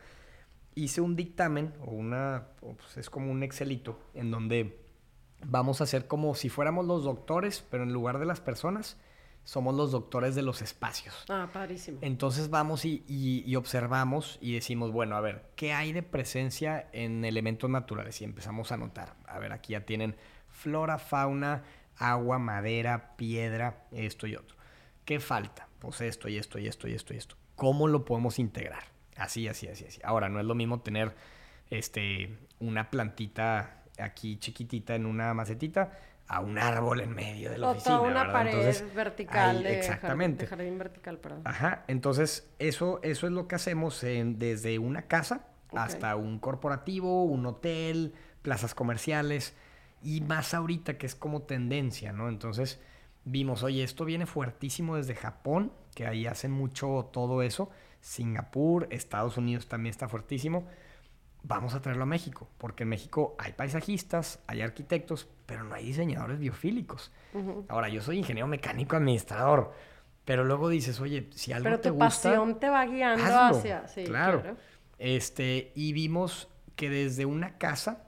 [0.76, 4.80] Hice un dictamen, o una, pues es como un Excelito, en donde
[5.46, 8.98] vamos a hacer como si fuéramos los doctores, pero en lugar de las personas,
[9.46, 11.26] somos los doctores de los espacios.
[11.30, 12.00] Ah, padrísimo.
[12.02, 16.88] Entonces vamos y, y- y observamos y decimos, bueno, a ver, ¿qué hay de presencia
[16.94, 18.22] en elementos naturales?
[18.22, 19.16] Y empezamos a notar.
[19.28, 20.16] A ver, aquí ya tienen
[20.50, 21.64] flora, fauna,
[21.98, 24.56] agua, madera, piedra, esto y otro.
[25.06, 25.68] ¿Qué falta?
[25.80, 27.36] Pues esto y esto y esto y esto y esto.
[27.56, 28.84] ¿Cómo lo podemos integrar?
[29.18, 30.00] Así, así, así, así.
[30.04, 31.14] Ahora, no es lo mismo tener
[31.70, 35.92] este, una plantita aquí chiquitita en una macetita
[36.36, 37.98] a un árbol en medio de la o oficina.
[37.98, 38.34] toda una ¿verdad?
[38.34, 40.46] pared Entonces, vertical ahí- de, exactamente.
[40.48, 41.42] Jardín, de jardín vertical, perdón.
[41.46, 47.24] Ajá, entonces eso, eso es lo que hacemos en- desde una casa hasta un corporativo,
[47.24, 49.56] un hotel, plazas comerciales
[50.04, 52.30] y más ahorita que es como tendencia, ¿no?
[52.30, 52.80] Entonces
[53.26, 57.70] vimos, oye, esto viene fuertísimo desde Japón, que ahí hacen mucho todo eso,
[58.02, 60.68] Singapur, Estados Unidos también está fuertísimo.
[61.46, 65.86] Vamos a traerlo a México, porque en México hay paisajistas, hay arquitectos, pero no hay
[65.86, 67.12] diseñadores biofílicos.
[67.68, 69.74] Ahora, yo soy ingeniero mecánico administrador,
[70.24, 73.58] pero luego dices, oye, si algo Pero te tu gusta, pasión te va guiando hazlo.
[73.58, 73.88] hacia...
[73.90, 74.42] Sí, claro.
[74.42, 74.58] claro.
[75.00, 78.08] Este, y vimos que desde una casa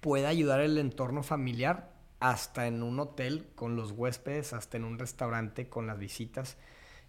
[0.00, 4.98] puede ayudar el entorno familiar hasta en un hotel con los huéspedes, hasta en un
[4.98, 6.56] restaurante con las visitas.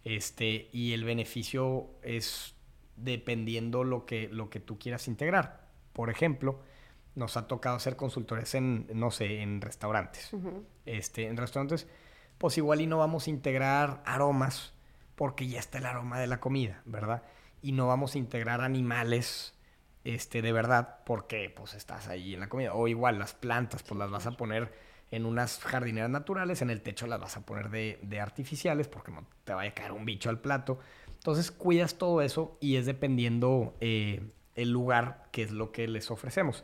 [0.04, 2.55] Este, y el beneficio es
[2.96, 5.68] dependiendo lo que, lo que tú quieras integrar.
[5.94, 6.60] Por ejemplo,
[7.16, 10.32] nos ha tocado hacer consultores en, no sé, en restaurantes.
[10.86, 11.88] este, en restaurantes,
[12.38, 14.74] pues igual y no vamos a integrar aromas
[15.16, 17.24] porque ya está el aroma de la comida, ¿verdad?
[17.62, 19.54] Y no vamos a integrar animales
[20.04, 22.74] este, de verdad porque pues estás ahí en la comida.
[22.74, 24.74] O igual las plantas, pues las vas a poner
[25.12, 29.12] en unas jardineras naturales, en el techo las vas a poner de, de artificiales porque
[29.12, 30.80] no te vaya a caer un bicho al plato.
[31.26, 36.12] Entonces cuidas todo eso y es dependiendo eh, el lugar que es lo que les
[36.12, 36.64] ofrecemos.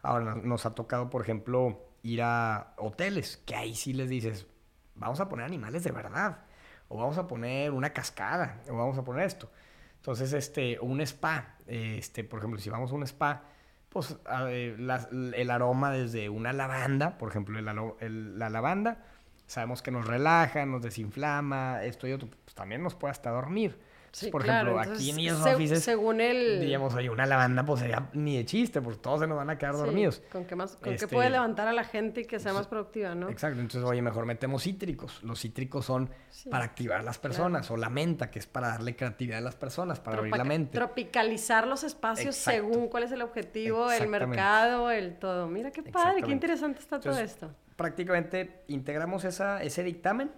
[0.00, 4.46] Ahora nos ha tocado, por ejemplo, ir a hoteles, que ahí sí les dices,
[4.94, 6.44] vamos a poner animales de verdad,
[6.86, 9.50] o vamos a poner una cascada, o vamos a poner esto.
[9.96, 13.42] Entonces, este, un spa, este, por ejemplo, si vamos a un spa,
[13.88, 14.16] pues
[14.54, 19.04] el aroma desde una lavanda, por ejemplo, la lavanda,
[19.48, 23.84] sabemos que nos relaja, nos desinflama, esto y otro, pues también nos puede hasta dormir.
[24.16, 24.80] Sí, por claro.
[24.80, 26.58] ejemplo, aquí en Entonces, EOS se- Offices, según el...
[26.60, 29.58] digamos, oye, una lavanda, pues sería ni de chiste, pues todos se nos van a
[29.58, 30.22] quedar Sí, dormidos.
[30.32, 32.66] ¿Con qué, más, con qué Este, puede levantar a la gente y que sea más
[32.66, 33.28] productiva, no?
[33.28, 35.22] Exacto, entonces, oye, mejor metemos cítricos.
[35.22, 36.48] Los cítricos son Sí.
[36.48, 40.00] para activar las personas, o la menta, que es para darle creatividad a las personas,
[40.00, 40.78] para abrir Tropa- la mente.
[40.78, 42.50] Tropicalizar los espacios Exacto.
[42.70, 45.46] según cuál es el objetivo, el mercado, el todo.
[45.46, 47.50] Mira qué padre, qué interesante está todo Entonces, esto.
[47.76, 50.32] Prácticamente integramos esa, ese dictamen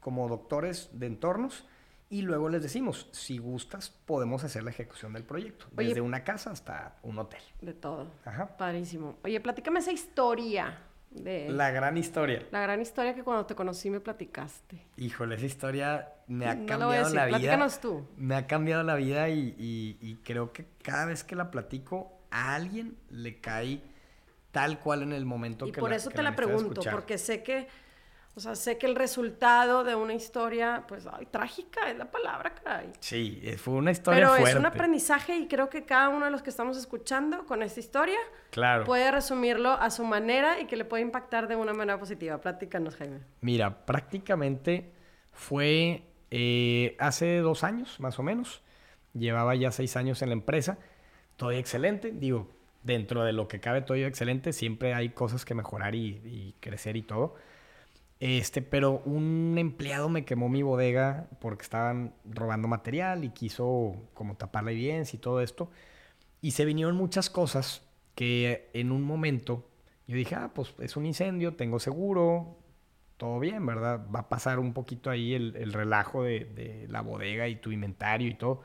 [0.00, 1.66] como doctores de entornos
[2.18, 5.88] y luego les decimos, si gustas, podemos hacer la ejecución del proyecto, Oye.
[5.88, 7.42] desde una casa hasta un hotel.
[7.60, 8.06] De todo.
[8.24, 8.56] Ajá.
[8.56, 9.18] Padrísimo.
[9.24, 10.78] Oye, platícame esa historia
[11.10, 12.44] de la, La gran historia.
[12.52, 14.86] gran historia que cuando te conocí me platicaste.
[14.96, 17.36] Híjole, esa historia me ha No cambiado lo voy a decir, la vida.
[17.38, 18.06] platícanos tú.
[18.16, 22.12] Me ha cambiado la vida y, y- y creo que cada vez que la platico
[22.30, 23.80] a alguien le cae
[24.52, 26.80] tal cual en el momento Y que por la, eso que te la necesita pregunto,
[26.92, 27.66] porque sé que,
[28.36, 32.52] o sea, sé que el resultado de una historia, pues, ay, trágica es la palabra,
[32.54, 32.90] caray.
[32.98, 34.50] Sí, eh, fue una historia Pero fuerte.
[34.50, 37.78] es un aprendizaje y creo que cada uno de los que estamos escuchando con esta
[37.80, 38.18] historia
[38.50, 38.84] Claro.
[38.84, 42.38] puede resumirlo a su manera y que le puede impactar de una manera positiva.
[42.40, 43.20] Platícanos, Jaime.
[43.40, 44.92] Mira, prácticamente
[45.32, 48.62] fue eh, hace dos años, más o menos.
[49.12, 50.78] Llevaba ya seis años en la empresa.
[51.36, 52.10] Todo excelente.
[52.12, 52.50] Digo,
[52.82, 54.52] dentro de lo que cabe todo excelente.
[54.52, 57.36] Siempre hay cosas que mejorar y, y crecer y todo.
[58.24, 64.34] Este, pero un empleado me quemó mi bodega porque estaban robando material y quiso como
[64.34, 65.70] tapar la evidencia y todo esto.
[66.40, 67.82] Y se vinieron muchas cosas
[68.14, 69.68] que en un momento
[70.06, 72.56] yo dije, ah, pues es un incendio, tengo seguro,
[73.18, 74.06] todo bien, ¿verdad?
[74.14, 77.72] Va a pasar un poquito ahí el, el relajo de, de la bodega y tu
[77.72, 78.62] inventario y todo.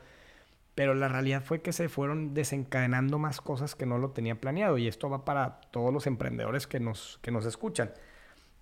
[0.73, 4.77] Pero la realidad fue que se fueron desencadenando más cosas que no lo tenía planeado.
[4.77, 7.91] Y esto va para todos los emprendedores que nos, que nos escuchan.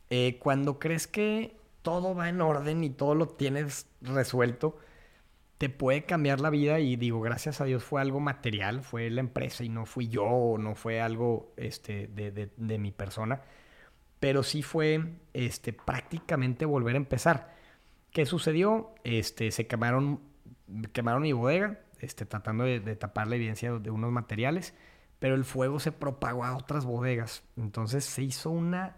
[0.10, 4.78] Eh, cuando crees que todo va en orden y todo lo tienes resuelto,
[5.58, 9.22] te puede cambiar la vida y digo, gracias a Dios fue algo material, fue la
[9.22, 13.42] empresa y no fui yo, o no fue algo este, de, mi persona,
[14.20, 17.56] pero sí fue este, prácticamente volver a empezar.
[18.12, 18.94] ¿Qué sucedió?
[19.04, 20.22] Este, se quemaron,
[20.94, 24.76] quemaron mi bodega, este, tratando de, de tapar la evidencia de unos materiales,
[25.20, 27.44] pero el fuego se propagó a otras bodegas.
[27.56, 28.98] Entonces se hizo una...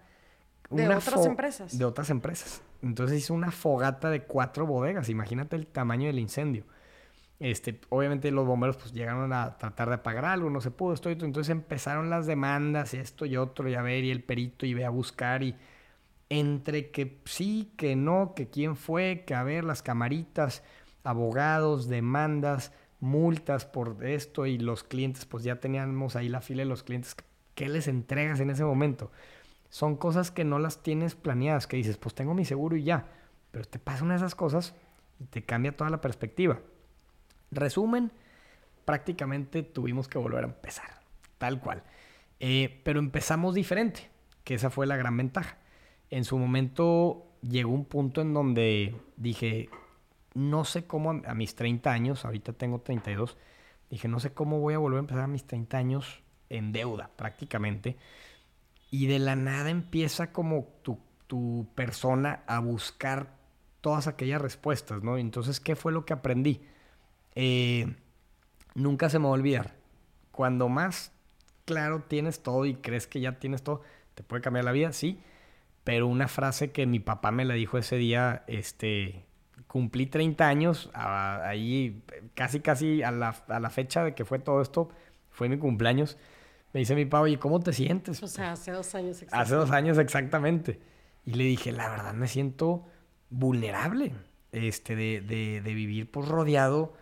[0.69, 1.77] ¿De una otras empresas?
[1.77, 2.61] De otras empresas.
[2.81, 5.09] Entonces hizo una fogata de cuatro bodegas.
[5.09, 6.65] Imagínate el tamaño del incendio.
[7.39, 11.09] Este, obviamente los bomberos pues llegaron a tratar de apagar algo, no se pudo, esto
[11.09, 11.25] y otro.
[11.25, 14.85] Entonces empezaron las demandas, esto y otro, y a ver, y el perito, y ve
[14.85, 15.55] a buscar, y
[16.27, 20.63] entre que sí, que no, que quién fue, que a ver, las camaritas,
[21.03, 26.69] abogados, demandas, multas por esto, y los clientes, pues ya teníamos ahí la fila de
[26.69, 27.15] los clientes.
[27.55, 29.11] ¿Qué les entregas en ese momento?
[29.69, 33.07] Son cosas que no las tienes planeadas, que dices, pues tengo mi seguro y ya.
[33.51, 34.73] Pero te pasan una de esas cosas
[35.19, 36.59] y te cambia toda la perspectiva.
[37.51, 38.11] Resumen,
[38.85, 40.89] prácticamente tuvimos que volver a empezar,
[41.37, 41.83] tal cual.
[42.39, 44.09] Eh, pero empezamos diferente,
[44.43, 45.57] que esa fue la gran ventaja.
[46.09, 49.69] En su momento llegó un punto en donde dije,
[50.33, 53.37] no sé cómo a mis 30 años, ahorita tengo 32,
[53.89, 57.11] dije, no sé cómo voy a volver a empezar a mis 30 años en deuda
[57.15, 57.97] prácticamente.
[58.91, 63.37] Y de la nada empieza como tu, tu persona a buscar
[63.81, 65.17] todas aquellas respuestas, ¿no?
[65.17, 66.61] Entonces, ¿qué fue lo que aprendí?
[67.35, 67.95] Eh,
[68.75, 69.75] nunca se me va a olvidar.
[70.31, 71.11] Cuando más
[71.65, 73.81] claro tienes todo y crees que ya tienes todo,
[74.15, 75.21] te puede cambiar la vida, sí.
[75.83, 79.25] Pero una frase que mi papá me la dijo ese día, este,
[79.67, 84.61] cumplí 30 años, ahí casi casi a la, a la fecha de que fue todo
[84.61, 84.89] esto,
[85.29, 86.17] fue mi cumpleaños.
[86.73, 88.21] Me dice mi papá, oye, ¿cómo te sientes?
[88.21, 89.43] O sea, hace dos años exactamente.
[89.43, 90.79] Hace dos años exactamente.
[91.25, 92.85] Y le dije, la verdad me siento
[93.29, 94.13] vulnerable
[94.51, 96.93] este, de, de, de vivir pues, rodeado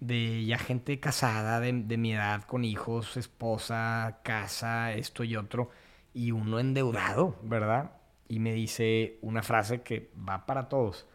[0.00, 5.70] de ya gente casada de, de, mi edad, con hijos, esposa, casa, esto y otro,
[6.12, 7.92] y uno endeudado, ¿verdad?
[8.28, 11.06] Y me dice una frase que va para todos,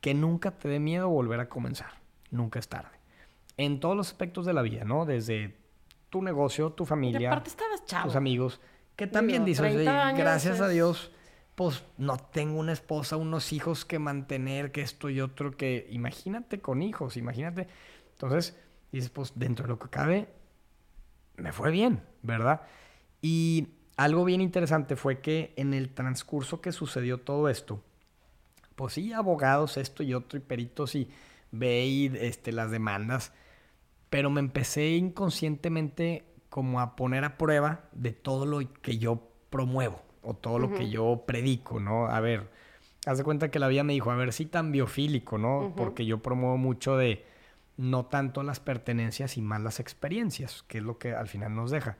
[0.00, 1.92] que nunca te dé miedo volver a comenzar,
[2.30, 2.98] nunca es tarde.
[3.56, 5.04] En todos los aspectos de la vida, ¿no?
[5.04, 5.59] Desde
[6.10, 7.42] tu negocio, tu familia,
[8.02, 8.60] tus amigos,
[8.96, 11.10] que también dices, gracias a Dios,
[11.54, 16.60] pues no tengo una esposa, unos hijos que mantener, que esto y otro, que imagínate
[16.60, 17.68] con hijos, imagínate
[18.20, 18.54] entonces,
[18.92, 20.28] dices, pues dentro de lo que cabe,
[21.36, 22.60] me fue bien, ¿verdad?
[23.22, 27.82] Y algo bien interesante fue que en el transcurso que sucedió todo esto,
[28.76, 31.08] pues sí, abogados, esto y otro, y peritos, y
[31.50, 33.32] ve este, las demandas,
[34.10, 40.02] pero me empecé inconscientemente como a poner a prueba de todo lo que yo promuevo
[40.22, 42.06] o todo lo que yo predico, ¿no?
[42.06, 42.50] A ver,
[43.06, 45.72] haz de cuenta que la vida me dijo, a ver, sí tan biofílico, ¿no?
[45.76, 47.24] Porque yo promuevo mucho de
[47.76, 51.70] no tanto las pertenencias y más las experiencias, que es lo que al final nos
[51.70, 51.96] deja.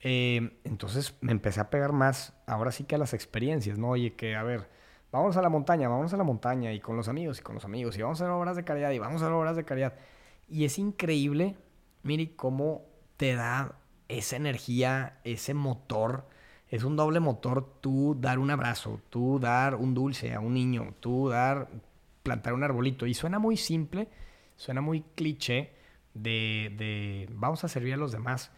[0.00, 3.90] Eh, entonces me empecé a pegar más, ahora sí que a las experiencias, ¿no?
[3.90, 4.68] Oye, que a ver,
[5.12, 7.64] vamos a la montaña, vamos a la montaña y con los amigos y con los
[7.64, 9.94] amigos y vamos a hacer obras de caridad y vamos a hacer obras de caridad.
[10.48, 11.56] Y es increíble,
[12.02, 12.84] mire, cómo
[13.16, 13.78] te da
[14.08, 16.26] esa energía, ese motor.
[16.68, 20.94] Es un doble motor tú dar un abrazo, tú dar un dulce a un niño,
[21.00, 21.68] tú dar,
[22.22, 23.06] plantar un arbolito.
[23.06, 24.08] Y suena muy simple,
[24.62, 25.72] Suena muy cliché
[26.14, 28.52] de, de vamos a servir a los demás,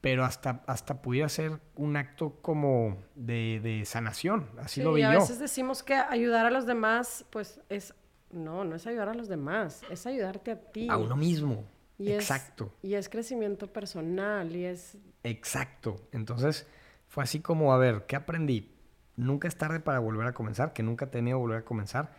[0.00, 5.08] pero hasta, hasta pudiera ser un acto como de, de sanación, así lo vi yo.
[5.08, 7.94] a veces decimos que ayudar a los demás, pues es,
[8.34, 10.88] no, no es ayudar a los demás, es ayudarte a ti.
[10.90, 11.64] A uno mismo.
[11.98, 12.72] Exacto.
[12.82, 14.98] y es crecimiento personal y es...
[15.22, 15.96] Exacto.
[16.12, 16.66] Entonces
[17.08, 18.74] fue así como, a ver, ¿qué aprendí?
[19.16, 22.12] Nunca es tarde para volver a comenzar, que nunca he tenido que volver a comenzar.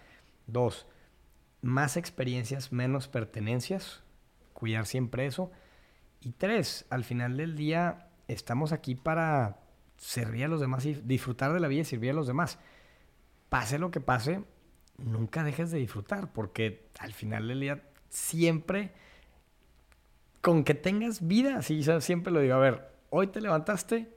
[0.47, 0.87] Dos,
[1.61, 4.03] más experiencias, menos pertenencias,
[4.53, 5.51] cuidar siempre eso.
[6.21, 9.59] Y tres, al final del día estamos aquí para
[9.97, 12.57] servir a los demás y disfrutar de la vida y servir a los demás.
[13.49, 14.43] Pase lo que pase,
[14.97, 18.91] nunca dejes de disfrutar, porque al final del día siempre,
[20.41, 24.09] con que tengas vida, así siempre lo digo, a ver, hoy te levantaste,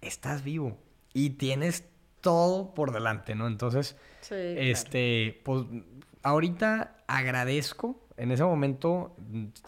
[0.00, 0.78] estás vivo
[1.12, 1.84] y tienes
[2.20, 3.46] todo por delante, ¿no?
[3.46, 3.96] Entonces,
[4.30, 5.64] este, pues
[6.22, 7.98] ahorita agradezco.
[8.16, 9.16] En ese momento,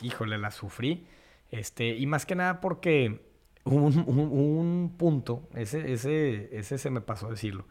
[0.00, 1.07] híjole, la sufrí.
[1.50, 3.27] Este, y más que nada porque
[3.64, 7.66] hubo un, punto, ese, ese, ese se me pasó decirlo.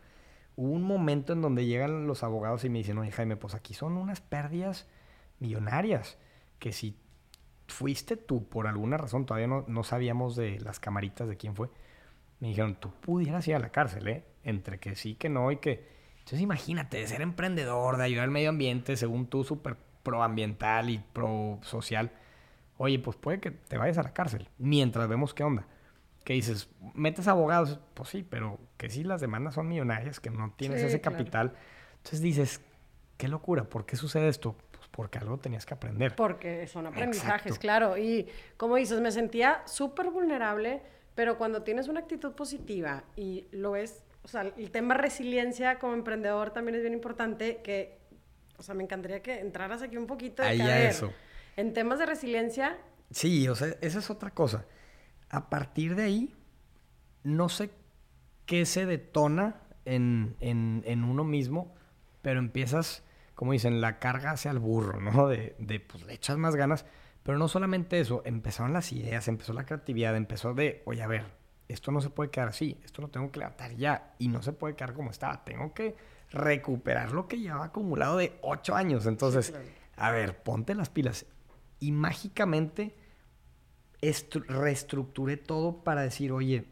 [0.55, 3.97] Un momento en donde llegan los abogados y me dicen, oye Jaime, pues aquí son
[3.97, 4.87] unas pérdidas
[5.39, 6.17] millonarias.
[6.59, 6.97] Que si
[7.67, 11.69] fuiste tú por alguna razón, todavía no, no sabíamos de las camaritas de quién fue.
[12.39, 14.25] Me dijeron, tú pudieras ir a la cárcel, ¿eh?
[14.43, 18.31] Entre que sí, que no y que entonces imagínate, de ser emprendedor, de ayudar al
[18.31, 22.11] medio ambiente, según tú, súper proambiental y pro social.
[22.77, 25.67] Oye, pues puede que te vayas a la cárcel mientras vemos qué onda.
[26.23, 30.53] Que dices, metes abogados, pues sí, pero que sí las demandas son millonarias, que no
[30.55, 31.53] tienes ese capital.
[31.97, 32.61] Entonces dices,
[33.17, 34.55] qué locura, ¿por qué sucede esto?
[34.71, 36.15] Pues porque algo tenías que aprender.
[36.15, 37.97] Porque son aprendizajes, claro.
[37.97, 40.81] Y como dices, me sentía súper vulnerable,
[41.15, 45.93] pero cuando tienes una actitud positiva y lo ves o sea, el tema resiliencia como
[45.93, 47.97] emprendedor también es bien importante, que,
[48.57, 51.13] o sea, me encantaría que entraras aquí un poquito de Ahí a eso.
[51.57, 52.77] En temas de resiliencia.
[53.11, 54.65] Sí, o sea, esa es otra cosa.
[55.33, 56.35] A partir de ahí,
[57.23, 57.71] no sé
[58.45, 61.73] qué se detona en, en, en uno mismo,
[62.21, 65.27] pero empiezas, como dicen, la carga hacia el burro, ¿no?
[65.27, 66.85] De, de, pues le echas más ganas.
[67.23, 71.25] Pero no solamente eso, empezaron las ideas, empezó la creatividad, empezó de, oye, a ver,
[71.67, 74.53] esto no se puede quedar así, esto lo tengo que levantar ya y no se
[74.53, 75.95] puede quedar como estaba, tengo que
[76.29, 79.07] recuperar lo que lleva acumulado de ocho años.
[79.07, 79.51] Entonces,
[79.95, 81.25] a ver, ponte las pilas.
[81.79, 82.95] Y mágicamente
[84.47, 86.65] reestructuré todo para decir, oye,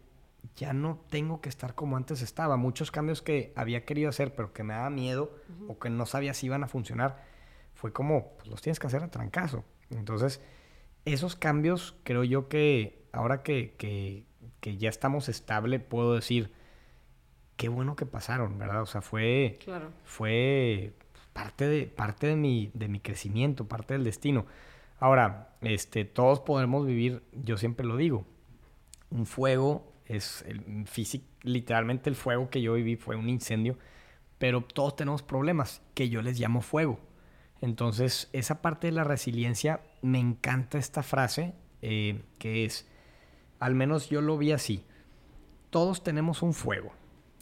[0.55, 2.57] ya no tengo que estar como antes estaba.
[2.57, 5.31] Muchos cambios que había querido hacer, pero que me daba miedo
[5.67, 7.23] o que no sabía si iban a funcionar,
[7.73, 9.63] fue como, pues los tienes que hacer a trancazo.
[9.89, 10.41] Entonces,
[11.05, 14.25] esos cambios creo yo que ahora que, que,
[14.59, 16.51] que ya estamos estable, puedo decir,
[17.55, 18.81] qué bueno que pasaron, ¿verdad?
[18.81, 19.59] O sea, fue,
[20.03, 20.93] fue
[21.33, 24.45] parte, de, parte de, mi, de mi crecimiento, parte del destino.
[25.01, 28.23] Ahora, este, todos podemos vivir, yo siempre lo digo,
[29.09, 30.85] un fuego es el,
[31.41, 33.79] literalmente el fuego que yo viví fue un incendio,
[34.37, 36.99] pero todos tenemos problemas que yo les llamo fuego.
[37.61, 42.87] Entonces, esa parte de la resiliencia, me encanta esta frase eh, que es,
[43.59, 44.85] al menos yo lo vi así.
[45.71, 46.91] Todos tenemos un fuego.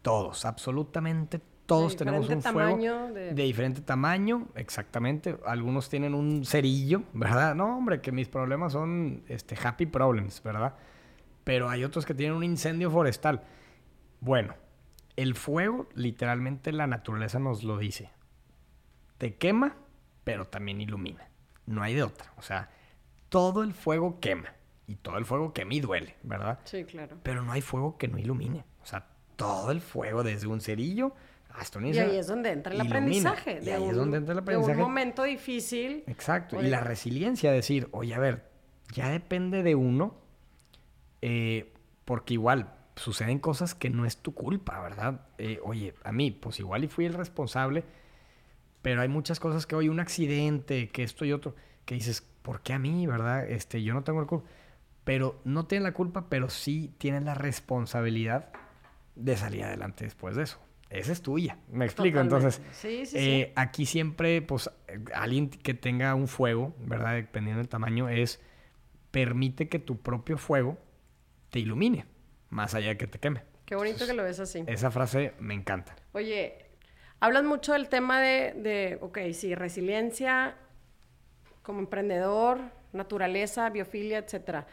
[0.02, 3.34] Todos, absolutamente todos tenemos un fuego de...
[3.34, 3.44] de...
[3.44, 5.38] diferente tamaño, exactamente.
[5.46, 7.54] Algunos tienen un cerillo, ¿verdad?
[7.54, 10.74] No, hombre, que mis problemas son este, happy problems, ¿verdad?
[11.44, 13.44] Pero hay otros que tienen un incendio forestal.
[14.20, 14.56] Bueno,
[15.16, 18.10] el fuego, literalmente la naturaleza nos lo dice.
[19.20, 19.76] Te quema,
[20.24, 21.30] pero también ilumina.
[21.68, 22.34] No hay de otra.
[22.38, 22.72] O sea,
[23.30, 24.56] todo el fuego quema.
[24.88, 26.58] Y todo el fuego quema y duele, ¿verdad?
[26.64, 27.18] Sí, claro.
[27.22, 28.66] Pero no hay fuego que no ilumine.
[28.82, 29.06] O sea,
[29.36, 31.14] todo el fuego, desde un cerillo
[31.82, 33.60] y ahí es donde entra el aprendizaje.
[33.64, 34.76] Y ahí es donde entra el aprendizaje.
[34.76, 36.04] De un momento difícil.
[36.08, 36.62] Exacto.
[36.62, 38.50] Y la resiliencia, decir, oye, a ver,
[38.94, 40.16] ya depende de uno,
[41.22, 41.74] eh,
[42.06, 45.28] porque igual suceden cosas que no es tu culpa, ¿verdad?
[45.38, 47.84] Eh, oye, a mí, pues igual y fui el responsable,
[48.82, 52.62] pero hay muchas cosas que, hoy un accidente, que esto y otro, que dices, ¿por
[52.62, 53.50] qué a mí, verdad?
[53.50, 54.48] Este, yo no tengo la culpa.
[55.04, 58.52] Pero no tienen la culpa, pero sí tienen la responsabilidad
[59.16, 60.60] de salir adelante después de eso
[60.90, 61.58] esa es tuya.
[61.72, 62.20] Me explico.
[62.20, 64.72] Entonces, eh, aquí siempre, pues,
[65.14, 67.16] alguien que tenga un fuego, ¿verdad?
[67.16, 68.42] Dependiendo del tamaño, es
[69.12, 70.78] permite que tu propio fuego
[71.52, 72.06] te ilumine,
[72.50, 73.44] más allá de que te queme.
[73.66, 74.64] Qué bonito que lo ves así.
[74.66, 75.96] Esa frase me encanta.
[76.14, 76.66] Oye,
[77.20, 80.56] hablas mucho del tema de, de ok, sí, resiliencia
[81.62, 82.60] como emprendedor,
[82.94, 84.66] naturaleza, biofilia, etc.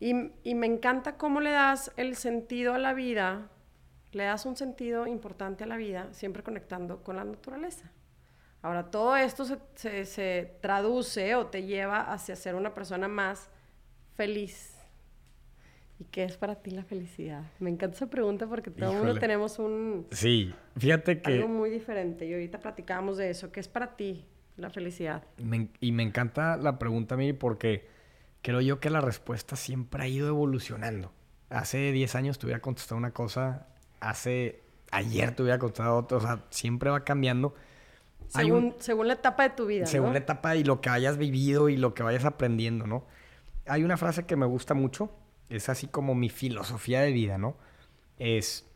[0.00, 3.48] Y, y me encanta cómo le das el sentido a la vida
[4.14, 7.90] le das un sentido importante a la vida, siempre conectando con la naturaleza.
[8.62, 9.44] Ahora, todo esto
[9.74, 13.50] se, traduce o te lleva hacia ser una persona más
[14.14, 14.74] feliz.
[15.98, 17.42] ¿Y qué es para ti la felicidad?
[17.58, 20.06] Me encanta esa pregunta porque todo el mundo tenemos un...
[20.10, 21.34] Sí, fíjate que...
[21.34, 22.26] Algo muy diferente.
[22.26, 23.52] Y ahorita platicábamos de eso.
[23.52, 24.24] ¿Qué es para ti
[24.56, 25.22] la felicidad?
[25.80, 27.86] y me encanta la pregunta, Miri, porque
[28.40, 31.12] creo yo que la respuesta siempre ha ido evolucionando.
[31.50, 33.66] Hace 10 años te hubiera contestado una cosa
[34.08, 37.54] hace ayer te hubiera contado otro, o sea, siempre va cambiando.
[38.28, 39.86] Según, según la etapa de tu vida.
[39.86, 43.06] Según la etapa y lo que hayas vivido y lo que vayas aprendiendo, ¿no?
[43.66, 45.10] Hay una frase que me gusta mucho,
[45.48, 47.56] es así como mi filosofía de vida, ¿no?
[48.18, 48.66] Es,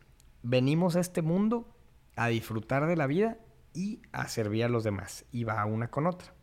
[0.43, 1.67] venimos a este mundo
[2.15, 3.37] a disfrutar de la vida
[3.73, 5.25] y a servir a los demás.
[5.31, 6.33] Y va una con otra.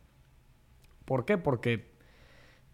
[1.05, 1.37] ¿Por qué?
[1.37, 1.95] Porque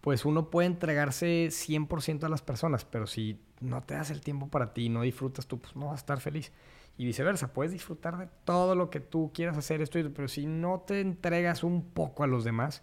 [0.00, 4.48] pues uno puede entregarse 100% a las personas, pero si no te das el tiempo
[4.48, 6.52] para ti, no disfrutas tú, pues no vas a estar feliz.
[6.96, 10.84] Y viceversa, puedes disfrutar de todo lo que tú quieras hacer, esto, pero si no
[10.86, 12.82] te entregas un poco a los demás,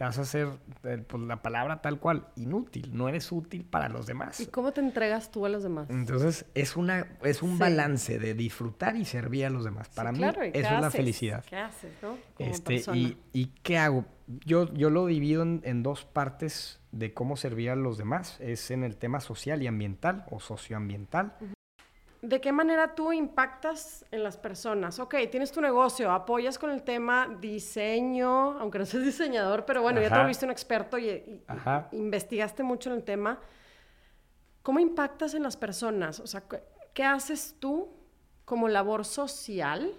[0.00, 0.48] te vas a hacer,
[0.84, 2.88] eh, pues la palabra tal cual, inútil.
[2.94, 4.40] No eres útil para los demás.
[4.40, 5.90] ¿Y cómo te entregas tú a los demás?
[5.90, 9.90] Entonces, es, una, es un balance de disfrutar y servir a los demás.
[9.90, 11.44] Para mí, eso es la felicidad.
[11.44, 12.16] ¿Qué haces, no?
[12.38, 14.06] este, y, y, qué hago?
[14.44, 18.38] Yo, yo lo divido en, en, dos partes de cómo servir a los demás.
[18.40, 21.36] Es en el tema social y ambiental o socioambiental.
[22.22, 24.98] ¿De qué manera tú impactas en las personas?
[24.98, 30.02] Ok, tienes tu negocio, apoyas con el tema diseño, aunque no seas diseñador, pero bueno,
[30.02, 31.42] ya te volviste un experto y,
[31.92, 33.40] investigaste mucho en el tema.
[34.62, 36.20] ¿Cómo impactas en las personas?
[36.20, 36.42] O sea,
[36.92, 37.88] ¿qué haces tú
[38.44, 39.90] como labor social?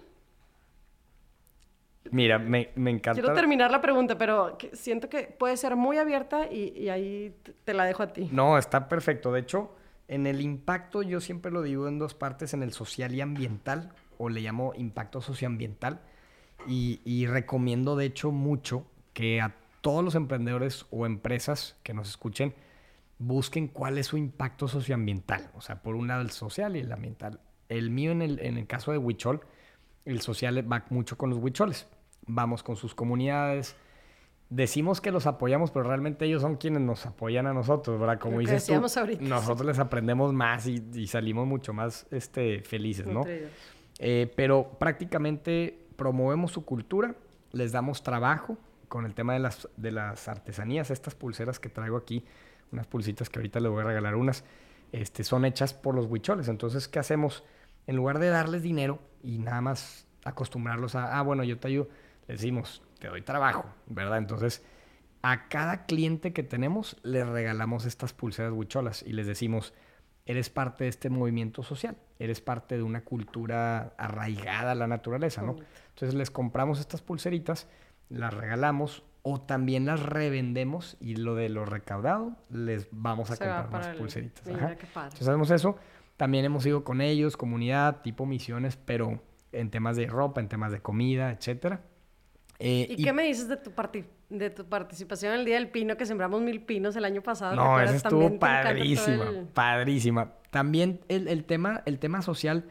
[2.10, 3.12] Mira, me, encanta.
[3.12, 7.34] Quiero terminar la pregunta, pero siento que puede ser muy abierta y, y ahí
[7.64, 8.28] te la dejo a ti.
[8.32, 9.32] No, está perfecto.
[9.32, 9.74] De hecho,
[10.08, 13.92] en el impacto yo siempre lo digo en dos partes, en el social y ambiental,
[14.18, 16.00] o le llamo impacto socioambiental.
[16.66, 22.08] Y, y recomiendo de hecho mucho que a todos los emprendedores o empresas que nos
[22.08, 22.54] escuchen
[23.18, 25.50] busquen cuál es su impacto socioambiental.
[25.54, 27.40] O sea, por un lado el social y el ambiental.
[27.68, 29.40] El mío en el, en el caso de Huichol,
[30.04, 31.88] el social va mucho con los huicholes.
[32.26, 33.76] Vamos con sus comunidades,
[34.52, 38.18] decimos que los apoyamos, pero realmente ellos son quienes nos apoyan a nosotros, ¿verdad?
[38.18, 38.74] Como dices tú,
[39.20, 43.22] nosotros les aprendemos más y, salimos mucho más este, felices, ¿no?
[43.98, 47.14] Eh, pero prácticamente promovemos su cultura,
[47.52, 51.96] les damos trabajo con el tema de las, de las artesanías, estas pulseras que traigo
[51.96, 52.24] aquí,
[52.72, 54.44] unas pulsitas que ahorita les voy a regalar unas,
[54.92, 56.48] este, son hechas por los huicholes.
[56.48, 57.42] Entonces, ¿qué hacemos?
[57.86, 61.88] En lugar de darles dinero y nada más acostumbrarlos a, ah, bueno, yo te ayudo,
[62.28, 64.18] les decimos, te doy trabajo, ¿verdad?
[64.18, 64.64] Entonces,
[65.22, 69.72] a cada cliente que tenemos le regalamos estas pulseras huicholas y les decimos,
[70.26, 75.42] eres parte de este movimiento social, eres parte de una cultura arraigada a la naturaleza,
[75.42, 75.56] ¿no?
[75.90, 77.68] Entonces les compramos estas pulseritas,
[78.08, 83.70] las regalamos o también las revendemos y lo de lo recaudado les vamos a comprar
[83.70, 84.46] más pulseritas.
[84.46, 85.76] Entonces hacemos eso.
[86.22, 89.20] También hemos ido con ellos, comunidad, tipo misiones, pero
[89.50, 91.80] en temas de ropa, en temas de comida, etcétera.
[92.60, 93.72] Eh, ¿Y, qué me dices de tu,
[94.30, 97.56] de tu participación en el Día del Pino, que sembramos mil pinos el año pasado?
[97.56, 100.32] No, eso estuvo padrísima, padrísima.
[100.50, 102.66] También el, el, tema, el tema social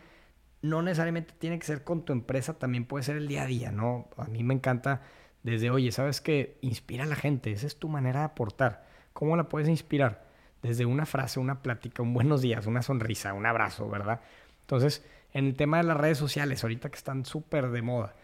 [0.61, 3.73] no necesariamente tiene que ser con tu empresa, también puede ser el día a día,
[3.73, 4.07] ¿no?
[4.15, 5.01] A mí me encanta
[5.43, 6.57] desde, oye, ¿sabes qué?
[6.61, 8.85] Inspira a la gente, esa es tu manera de aportar.
[9.11, 10.30] ¿Cómo la puedes inspirar?
[10.61, 14.21] Desde una frase, una plática, un buenos días, una sonrisa, un abrazo, ¿verdad?
[14.61, 18.15] Entonces, en el tema de las redes sociales, ahorita que están súper de moda,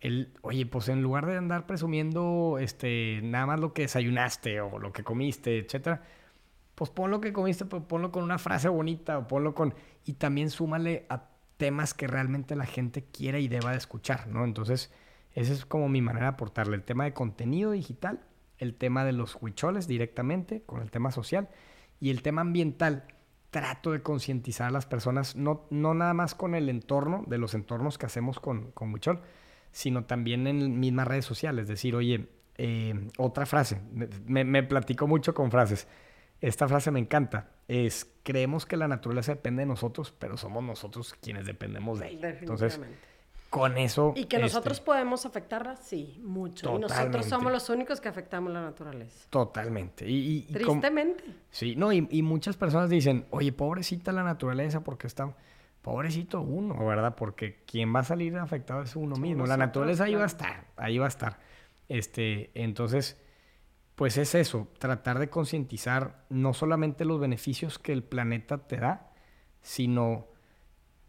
[0.00, 4.78] el, oye, pues en lugar de andar presumiendo este, nada más lo que desayunaste o
[4.78, 6.02] lo que comiste, etcétera,
[6.74, 9.74] pues pon lo que comiste, pues ponlo con una frase bonita o ponlo con...
[10.04, 11.24] Y también súmale a
[11.56, 14.44] temas que realmente la gente quiera y deba de escuchar, ¿no?
[14.44, 14.92] Entonces,
[15.34, 18.20] esa es como mi manera de aportarle el tema de contenido digital,
[18.58, 21.48] el tema de los huicholes directamente, con el tema social,
[22.00, 23.04] y el tema ambiental.
[23.50, 27.54] Trato de concientizar a las personas, no, no nada más con el entorno, de los
[27.54, 28.94] entornos que hacemos con, con
[29.70, 31.66] sino también en mismas redes sociales.
[31.66, 32.28] Decir, oye,
[32.58, 33.80] eh, otra frase,
[34.26, 35.88] me, me platico mucho con frases.
[36.40, 37.50] Esta frase me encanta.
[37.66, 42.30] Es, creemos que la naturaleza depende de nosotros, pero somos nosotros quienes dependemos de ella.
[42.38, 42.80] Entonces,
[43.50, 44.12] con eso...
[44.16, 46.76] Y que nosotros este, podemos afectarla, sí, mucho.
[46.76, 49.26] Y nosotros somos los únicos que afectamos la naturaleza.
[49.30, 50.08] Totalmente.
[50.08, 51.24] Y, Tristemente.
[51.50, 55.34] sí, no, y, y, muchas personas dicen, oye, pobrecita la naturaleza porque está
[55.82, 57.14] pobrecito uno, ¿verdad?
[57.16, 59.46] Porque quien va a salir afectado es uno mismo.
[59.46, 61.38] la naturaleza ahí va a estar, ahí va a estar.
[61.88, 63.20] Este, entonces,
[63.94, 69.12] pues es eso, tratar de concientizar no solamente los beneficios que el planeta te da,
[69.62, 70.26] sino,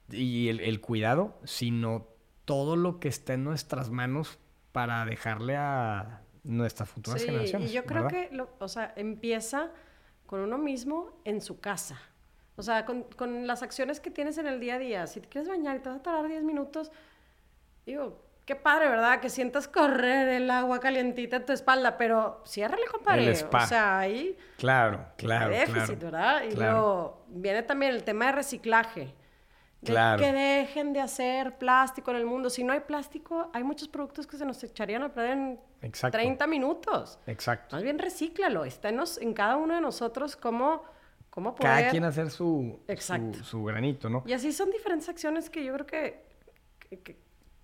[0.09, 2.07] y el, cuidado, sino
[2.49, 4.39] todo lo que está en nuestras manos
[4.71, 7.69] para dejarle a nuestras futuras generaciones.
[7.69, 9.69] Y yo creo que, o sea, empieza
[10.25, 12.01] con uno mismo en su casa.
[12.55, 15.05] O sea, con, con, las acciones que tienes en el día a día.
[15.05, 16.91] Si te quieres bañar y te vas a tardar 10 minutos,
[17.85, 19.19] digo, qué padre, ¿verdad?
[19.19, 23.27] Que sientas correr el agua calientita en tu espalda, pero ciérrale, compadre.
[23.27, 23.63] El spa.
[23.63, 24.35] O sea, ahí...
[24.57, 26.41] Claro, claro, hay déficit, ¿verdad?
[26.49, 29.13] Y luego viene también el tema de reciclaje.
[29.83, 30.23] Claro.
[30.23, 32.49] Que dejen de hacer plástico en el mundo.
[32.49, 36.47] Si no hay plástico, hay muchos productos que se nos echarían a perder en 30
[36.47, 37.19] minutos.
[37.27, 37.75] Exacto.
[37.75, 38.65] Más bien recíclalo.
[38.65, 40.83] Está en, en cada uno de nosotros cómo
[41.29, 42.79] cómo Cada quien hacer su,
[43.43, 44.23] su, granito, ¿no?
[44.25, 47.15] Y así son diferentes acciones que yo creo que...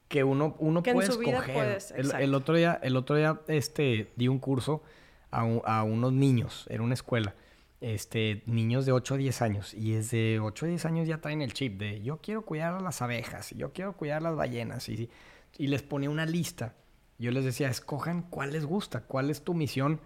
[0.07, 1.79] que, uno, uno puede escoger.
[1.95, 4.83] el, otro día, el otro día este, di un curso
[5.31, 7.35] a, a, unos niños, en una escuela.
[7.81, 9.73] Este, niños de 8 a 10 años.
[9.73, 12.79] Y desde 8 a 10 años ya traen el chip de yo quiero cuidar a
[12.79, 14.89] las abejas, yo quiero cuidar a las ballenas.
[14.89, 15.09] Y,
[15.57, 16.75] y les ponía una lista.
[17.17, 20.01] Yo les decía, escojan cuál les gusta, cuál es tu misión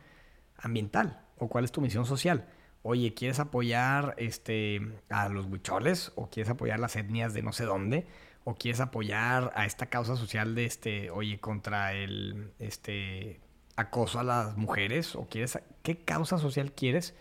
[0.58, 2.48] ambiental o cuál es tu misión social
[2.84, 6.12] oye, ¿quieres apoyar este, a los huicholes?
[6.16, 8.08] ¿O quieres apoyar las etnias de no sé dónde?
[8.44, 13.42] ¿O quieres apoyar a esta causa social de este, oye, contra el este,
[13.76, 15.16] acoso a las mujeres?
[15.16, 17.16] ¿O quieres, qué causa social quieres?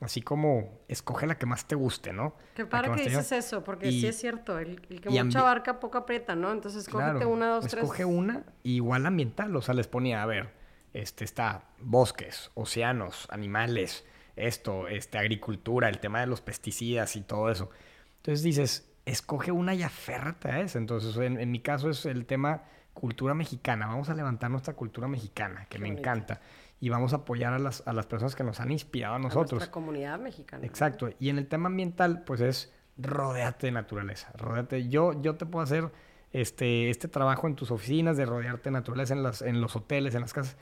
[0.00, 2.36] Así como escoge la que más te guste, ¿no?
[2.54, 6.36] Qué padre que, dices eso, porque sí es cierto, el, que mucha barca poco aprieta,
[6.36, 6.52] ¿no?
[6.52, 7.82] Entonces escógete una, dos, tres.
[7.82, 10.50] Escoge una, igual ambiental, o sea, les ponía, a ver,
[10.92, 14.04] este está bosques, océanos, animales,
[14.36, 17.70] esto, este, agricultura, el tema de los pesticidas y todo eso.
[18.18, 20.78] Entonces dices, escoge una y aférrate a esa.
[20.78, 22.64] Entonces, en, mi caso es el tema
[22.96, 23.86] cultura mexicana.
[23.86, 26.40] Vamos a levantar nuestra cultura mexicana, que me encanta.
[26.80, 29.52] Y vamos a apoyar a las, a las personas que nos han inspirado a nosotros.
[29.52, 30.66] A nuestra comunidad mexicana.
[30.66, 31.10] Exacto.
[31.20, 34.32] Y en el tema ambiental, pues es rodearte de naturaleza.
[34.36, 34.88] Rodeate.
[34.88, 35.92] Yo, yo te puedo hacer
[36.32, 40.14] este, este trabajo en tus oficinas de rodearte de naturaleza en, las, en los hoteles,
[40.14, 40.56] en las casas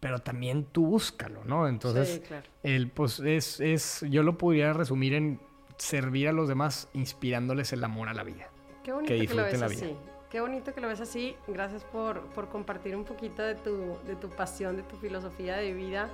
[0.00, 1.68] pero también tú búscalo, ¿no?
[1.68, 2.22] Entonces,
[2.62, 5.38] el, pues es, es, yo lo podría resumir en
[5.76, 8.48] servir a los demás inspirándoles el amor a la vida.
[8.82, 9.94] Qué bonito que, lo ves así.
[10.30, 11.36] Qué bonito que lo ves así.
[11.48, 15.72] Gracias por, por compartir un poquito de tu, de tu pasión, de tu filosofía de
[15.74, 16.08] vida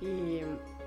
[0.00, 0.40] y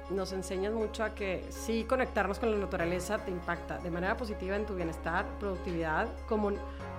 [0.09, 4.55] nos enseñas mucho a que sí conectarnos con la naturaleza te impacta de manera positiva
[4.55, 6.51] en tu bienestar, productividad, como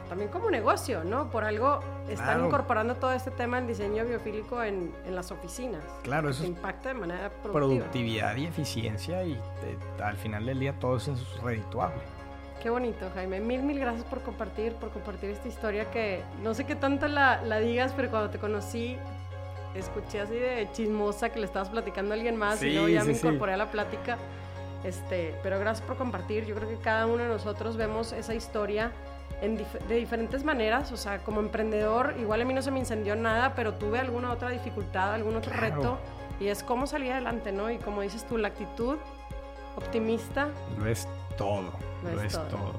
[0.08, 1.30] también como negocio, ¿no?
[1.30, 5.84] Por algo están incorporando todo este tema del diseño biofílico en, en las oficinas.
[6.02, 7.52] Claro, eso impacta de manera productiva.
[7.52, 9.40] Productividad y eficiencia y
[10.02, 12.02] al final del día todo eso es redituable.
[12.62, 13.40] Qué bonito, Jaime.
[13.40, 17.42] Mil, mil gracias por compartir, por compartir esta historia que no sé qué tanto la,
[17.42, 18.98] la digas, pero cuando te conocí
[19.74, 23.12] escuché así de chismosa que le estabas platicando a alguien más y luego ya me
[23.12, 24.18] incorporé a la plática.
[24.84, 26.46] Este, pero gracias por compartir.
[26.46, 28.92] Yo creo que cada uno de nosotros vemos esa historia
[29.40, 33.54] de diferentes maneras, o sea, como emprendedor, igual a mí no se me incendió nada,
[33.54, 35.98] pero tuve alguna otra dificultad, algún otro reto,
[36.38, 37.70] y es cómo salir adelante, ¿no?
[37.70, 38.98] Y como dices tú, la actitud
[39.76, 40.48] optimista.
[40.78, 41.08] Lo es
[41.38, 42.74] todo, lo, es, todo.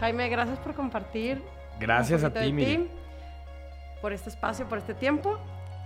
[0.00, 1.42] Jaime, gracias por compartir.
[1.78, 2.88] Gracias a ti,
[4.00, 5.38] Por este espacio, por este tiempo.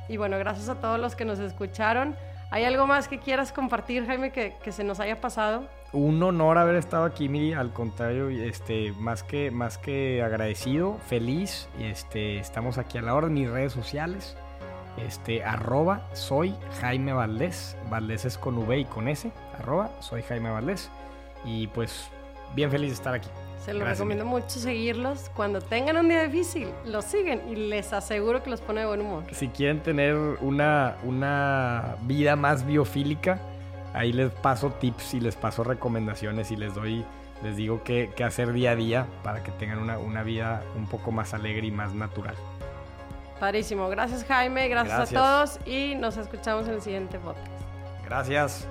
[0.08, 2.16] Y bueno, gracias a todos los que nos escucharon.
[2.50, 5.68] ¿Hay algo más que quieras compartir, Jaime, que, que se nos haya pasado?
[5.92, 7.52] Un honor haber estado aquí, Miri.
[7.52, 11.68] Al contrario, este, más que, más que agradecido, feliz.
[11.78, 14.36] Este, estamos aquí a la hora de mis redes sociales.
[14.96, 17.76] Este, arroba soy Jaime Valdés.
[17.88, 19.30] Valdés es con V y con S.
[19.58, 20.90] Arroba soy Jaime Valdés.
[21.44, 22.10] Y pues,
[22.54, 23.28] bien feliz de estar aquí.
[23.64, 25.30] Se los recomiendo mucho seguirlos.
[25.34, 29.02] Cuando tengan un día difícil, los siguen y les aseguro que los pone de buen
[29.02, 29.24] humor.
[29.32, 33.38] Si quieren tener una, una vida más biofílica,
[33.92, 37.04] ahí les paso tips y les paso recomendaciones y les doy,
[37.42, 40.86] les digo qué, qué hacer día a día para que tengan una, una, vida un
[40.86, 42.34] poco más alegre y más natural.
[43.38, 43.88] Padrísimo.
[43.90, 45.20] Gracias Jaime, gracias, gracias.
[45.20, 47.46] a todos y nos escuchamos en el siguiente podcast.
[48.06, 48.66] Gracias.